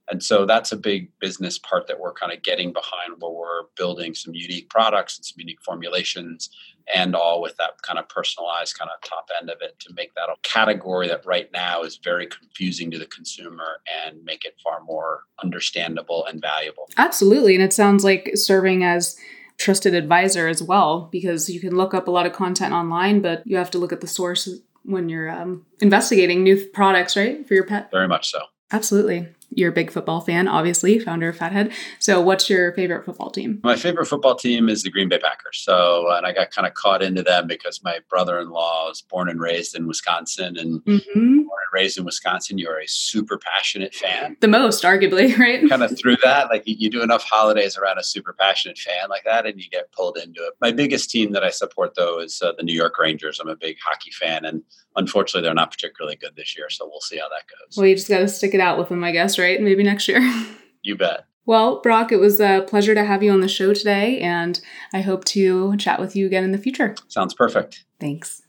And 0.10 0.24
so 0.24 0.46
that's 0.46 0.72
a 0.72 0.78
big 0.78 1.10
business 1.20 1.58
part 1.58 1.88
that 1.88 2.00
we're 2.00 2.13
kind 2.13 2.32
of 2.32 2.44
getting 2.44 2.74
behind 2.74 3.20
where 3.20 3.32
we're 3.32 3.63
building 3.76 4.13
some 4.13 4.36
unique 4.36 4.70
products 4.70 5.18
and 5.18 5.26
some 5.26 5.39
unique 5.39 5.62
formulations 5.63 6.50
and 6.94 7.15
all 7.15 7.41
with 7.41 7.58
that 7.58 7.82
kind 7.82 7.98
of 7.98 8.08
personalized 8.08 8.78
kind 8.78 8.91
of 8.94 9.02
top 9.02 9.30
end 9.39 9.50
of 9.50 9.58
it 9.62 9.80
to 9.80 9.94
make 9.96 10.13
that 10.13 10.30
a 10.30 10.36
category 10.44 11.08
that 11.08 11.26
right 11.26 11.50
now 11.52 11.82
is 11.82 11.98
very 11.98 12.28
confusing 12.28 12.91
to 12.91 13.00
the 13.00 13.08
consumer 13.08 13.82
and 14.06 14.24
make 14.24 14.46
it 14.46 14.56
far 14.63 14.82
more 14.84 15.22
understandable 15.44 16.26
and 16.28 16.41
valuable. 16.41 16.88
Absolutely. 16.98 17.56
And 17.56 17.63
it 17.63 17.74
sounds 17.74 18.04
like 18.04 18.32
serving 18.36 18.84
as 18.84 19.18
trusted 19.58 19.94
advisor 19.94 20.48
as 20.48 20.62
well 20.62 21.08
because 21.12 21.50
you 21.50 21.60
can 21.60 21.76
look 21.76 21.94
up 21.94 22.08
a 22.08 22.12
lot 22.12 22.26
of 22.26 22.34
content 22.34 22.74
online 22.74 23.22
but 23.22 23.41
you 23.46 23.56
have 23.56 23.72
to 23.72 23.78
look 23.78 23.94
at 23.94 24.02
the 24.02 24.08
source 24.08 24.50
when 24.84 25.08
you're 25.10 25.30
um, 25.30 25.65
investigating 25.80 26.44
new 26.44 26.58
products 26.74 27.15
right 27.15 27.48
for 27.48 27.54
your 27.54 27.65
pet 27.65 27.89
very 27.89 28.08
much 28.08 28.30
so 28.30 28.41
absolutely 28.74 29.26
you're 29.49 29.69
a 29.69 29.73
big 29.73 29.91
football 29.91 30.21
fan, 30.21 30.47
obviously, 30.47 30.99
founder 30.99 31.29
of 31.29 31.38
Fathead. 31.38 31.71
So, 31.99 32.21
what's 32.21 32.49
your 32.49 32.73
favorite 32.73 33.05
football 33.05 33.29
team? 33.29 33.60
My 33.63 33.75
favorite 33.75 34.05
football 34.05 34.36
team 34.36 34.69
is 34.69 34.84
the 34.84 34.89
Green 34.89 35.10
Bay 35.10 35.19
Packers. 35.19 35.60
So, 35.60 36.12
and 36.12 36.25
I 36.25 36.34
got 36.34 36.51
kind 36.51 36.67
of 36.67 36.73
caught 36.73 37.01
into 37.01 37.23
them 37.23 37.47
because 37.47 37.84
my 37.84 37.99
brother 38.10 38.39
in 38.39 38.49
law 38.49 38.88
was 38.88 39.01
born 39.01 39.29
and 39.29 39.39
raised 39.39 39.75
in 39.75 39.88
Wisconsin. 39.88 40.58
And 40.58 40.84
mm-hmm. 40.84 41.38
born 41.38 41.62
and 41.63 41.73
raised 41.73 41.97
in 41.97 42.05
Wisconsin, 42.05 42.58
you're 42.58 42.79
a 42.79 42.88
super 42.88 43.38
passionate 43.38 43.93
fan. 43.93 44.38
The 44.41 44.47
most, 44.47 44.84
arguably, 44.84 45.38
right? 45.39 45.67
kind 45.69 45.84
of 45.84 45.97
through 45.97 46.17
that. 46.23 46.49
Like, 46.49 46.63
you 46.65 46.89
do 46.89 47.01
enough 47.01 47.23
holidays 47.23 47.77
around 47.77 47.97
a 47.97 48.03
super 48.03 48.34
passionate 48.34 48.77
fan 48.77 49.10
like 49.10 49.23
that, 49.25 49.45
and 49.45 49.62
you 49.62 49.69
get 49.69 49.91
pulled 49.91 50.17
into 50.17 50.41
it. 50.41 50.53
My 50.62 50.71
biggest 50.71 51.10
team 51.10 51.31
that 51.31 51.43
I 51.43 51.49
support, 51.49 51.95
though, 51.95 52.19
is 52.19 52.41
uh, 52.41 52.53
the 52.58 52.63
New 52.63 52.75
York 52.75 52.97
Rangers. 52.99 53.39
I'm 53.39 53.49
a 53.49 53.55
big 53.55 53.77
hockey 53.84 54.12
fan. 54.12 54.45
And 54.45 54.63
unfortunately, 54.95 55.45
they're 55.45 55.53
not 55.53 55.71
particularly 55.71 56.15
good 56.15 56.36
this 56.36 56.58
year. 56.58 56.69
So, 56.69 56.88
we'll 56.88 57.01
see 57.01 57.17
how 57.17 57.29
that 57.29 57.43
goes. 57.47 57.77
Well, 57.77 57.88
you 57.88 57.95
just 57.95 58.10
got 58.10 58.19
to 58.19 58.27
stick 58.27 58.53
it 58.53 58.60
out 58.60 58.77
with 58.77 58.89
them, 58.89 59.03
I 59.03 59.12
guess, 59.12 59.38
right? 59.38 59.62
Maybe 59.62 59.84
next 59.84 60.08
year. 60.08 60.21
You 60.86 60.95
bet. 60.95 61.25
Well, 61.47 61.81
Brock, 61.81 62.12
it 62.12 62.17
was 62.17 62.39
a 62.39 62.63
pleasure 62.67 62.93
to 62.93 63.03
have 63.03 63.23
you 63.23 63.31
on 63.31 63.39
the 63.39 63.47
show 63.47 63.73
today, 63.73 64.19
and 64.19 64.60
I 64.93 65.01
hope 65.01 65.25
to 65.25 65.75
chat 65.77 65.99
with 65.99 66.15
you 66.15 66.27
again 66.27 66.43
in 66.43 66.51
the 66.51 66.60
future. 66.60 66.95
Sounds 67.08 67.34
perfect. 67.34 67.86
Thanks. 67.99 68.43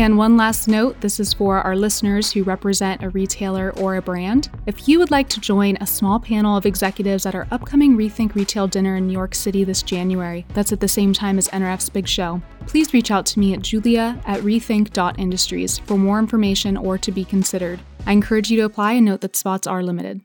And 0.00 0.16
one 0.16 0.38
last 0.38 0.66
note 0.66 0.98
this 1.02 1.20
is 1.20 1.34
for 1.34 1.60
our 1.60 1.76
listeners 1.76 2.32
who 2.32 2.42
represent 2.42 3.02
a 3.02 3.10
retailer 3.10 3.70
or 3.78 3.96
a 3.96 4.02
brand. 4.02 4.48
If 4.64 4.88
you 4.88 4.98
would 4.98 5.10
like 5.10 5.28
to 5.28 5.40
join 5.40 5.76
a 5.78 5.86
small 5.86 6.18
panel 6.18 6.56
of 6.56 6.64
executives 6.64 7.26
at 7.26 7.34
our 7.34 7.46
upcoming 7.50 7.98
Rethink 7.98 8.34
Retail 8.34 8.66
dinner 8.66 8.96
in 8.96 9.06
New 9.06 9.12
York 9.12 9.34
City 9.34 9.62
this 9.62 9.82
January, 9.82 10.46
that's 10.54 10.72
at 10.72 10.80
the 10.80 10.88
same 10.88 11.12
time 11.12 11.36
as 11.36 11.48
NRF's 11.48 11.90
big 11.90 12.08
show, 12.08 12.40
please 12.66 12.94
reach 12.94 13.10
out 13.10 13.26
to 13.26 13.38
me 13.38 13.52
at 13.52 13.60
julia 13.60 14.18
at 14.24 14.40
rethink.industries 14.40 15.76
for 15.80 15.98
more 15.98 16.18
information 16.18 16.78
or 16.78 16.96
to 16.96 17.12
be 17.12 17.22
considered. 17.22 17.78
I 18.06 18.12
encourage 18.12 18.50
you 18.50 18.56
to 18.56 18.64
apply 18.64 18.94
and 18.94 19.04
note 19.04 19.20
that 19.20 19.36
spots 19.36 19.66
are 19.66 19.82
limited. 19.82 20.22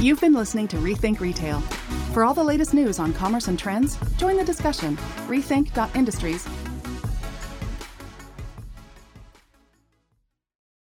You've 0.00 0.20
been 0.20 0.34
listening 0.34 0.68
to 0.68 0.76
Rethink 0.76 1.20
Retail. 1.20 1.60
For 2.12 2.24
all 2.24 2.34
the 2.34 2.44
latest 2.44 2.74
news 2.74 2.98
on 2.98 3.12
commerce 3.12 3.48
and 3.48 3.58
trends, 3.58 3.96
join 4.18 4.36
the 4.36 4.44
discussion. 4.44 4.96
Rethink.industries 5.28 6.46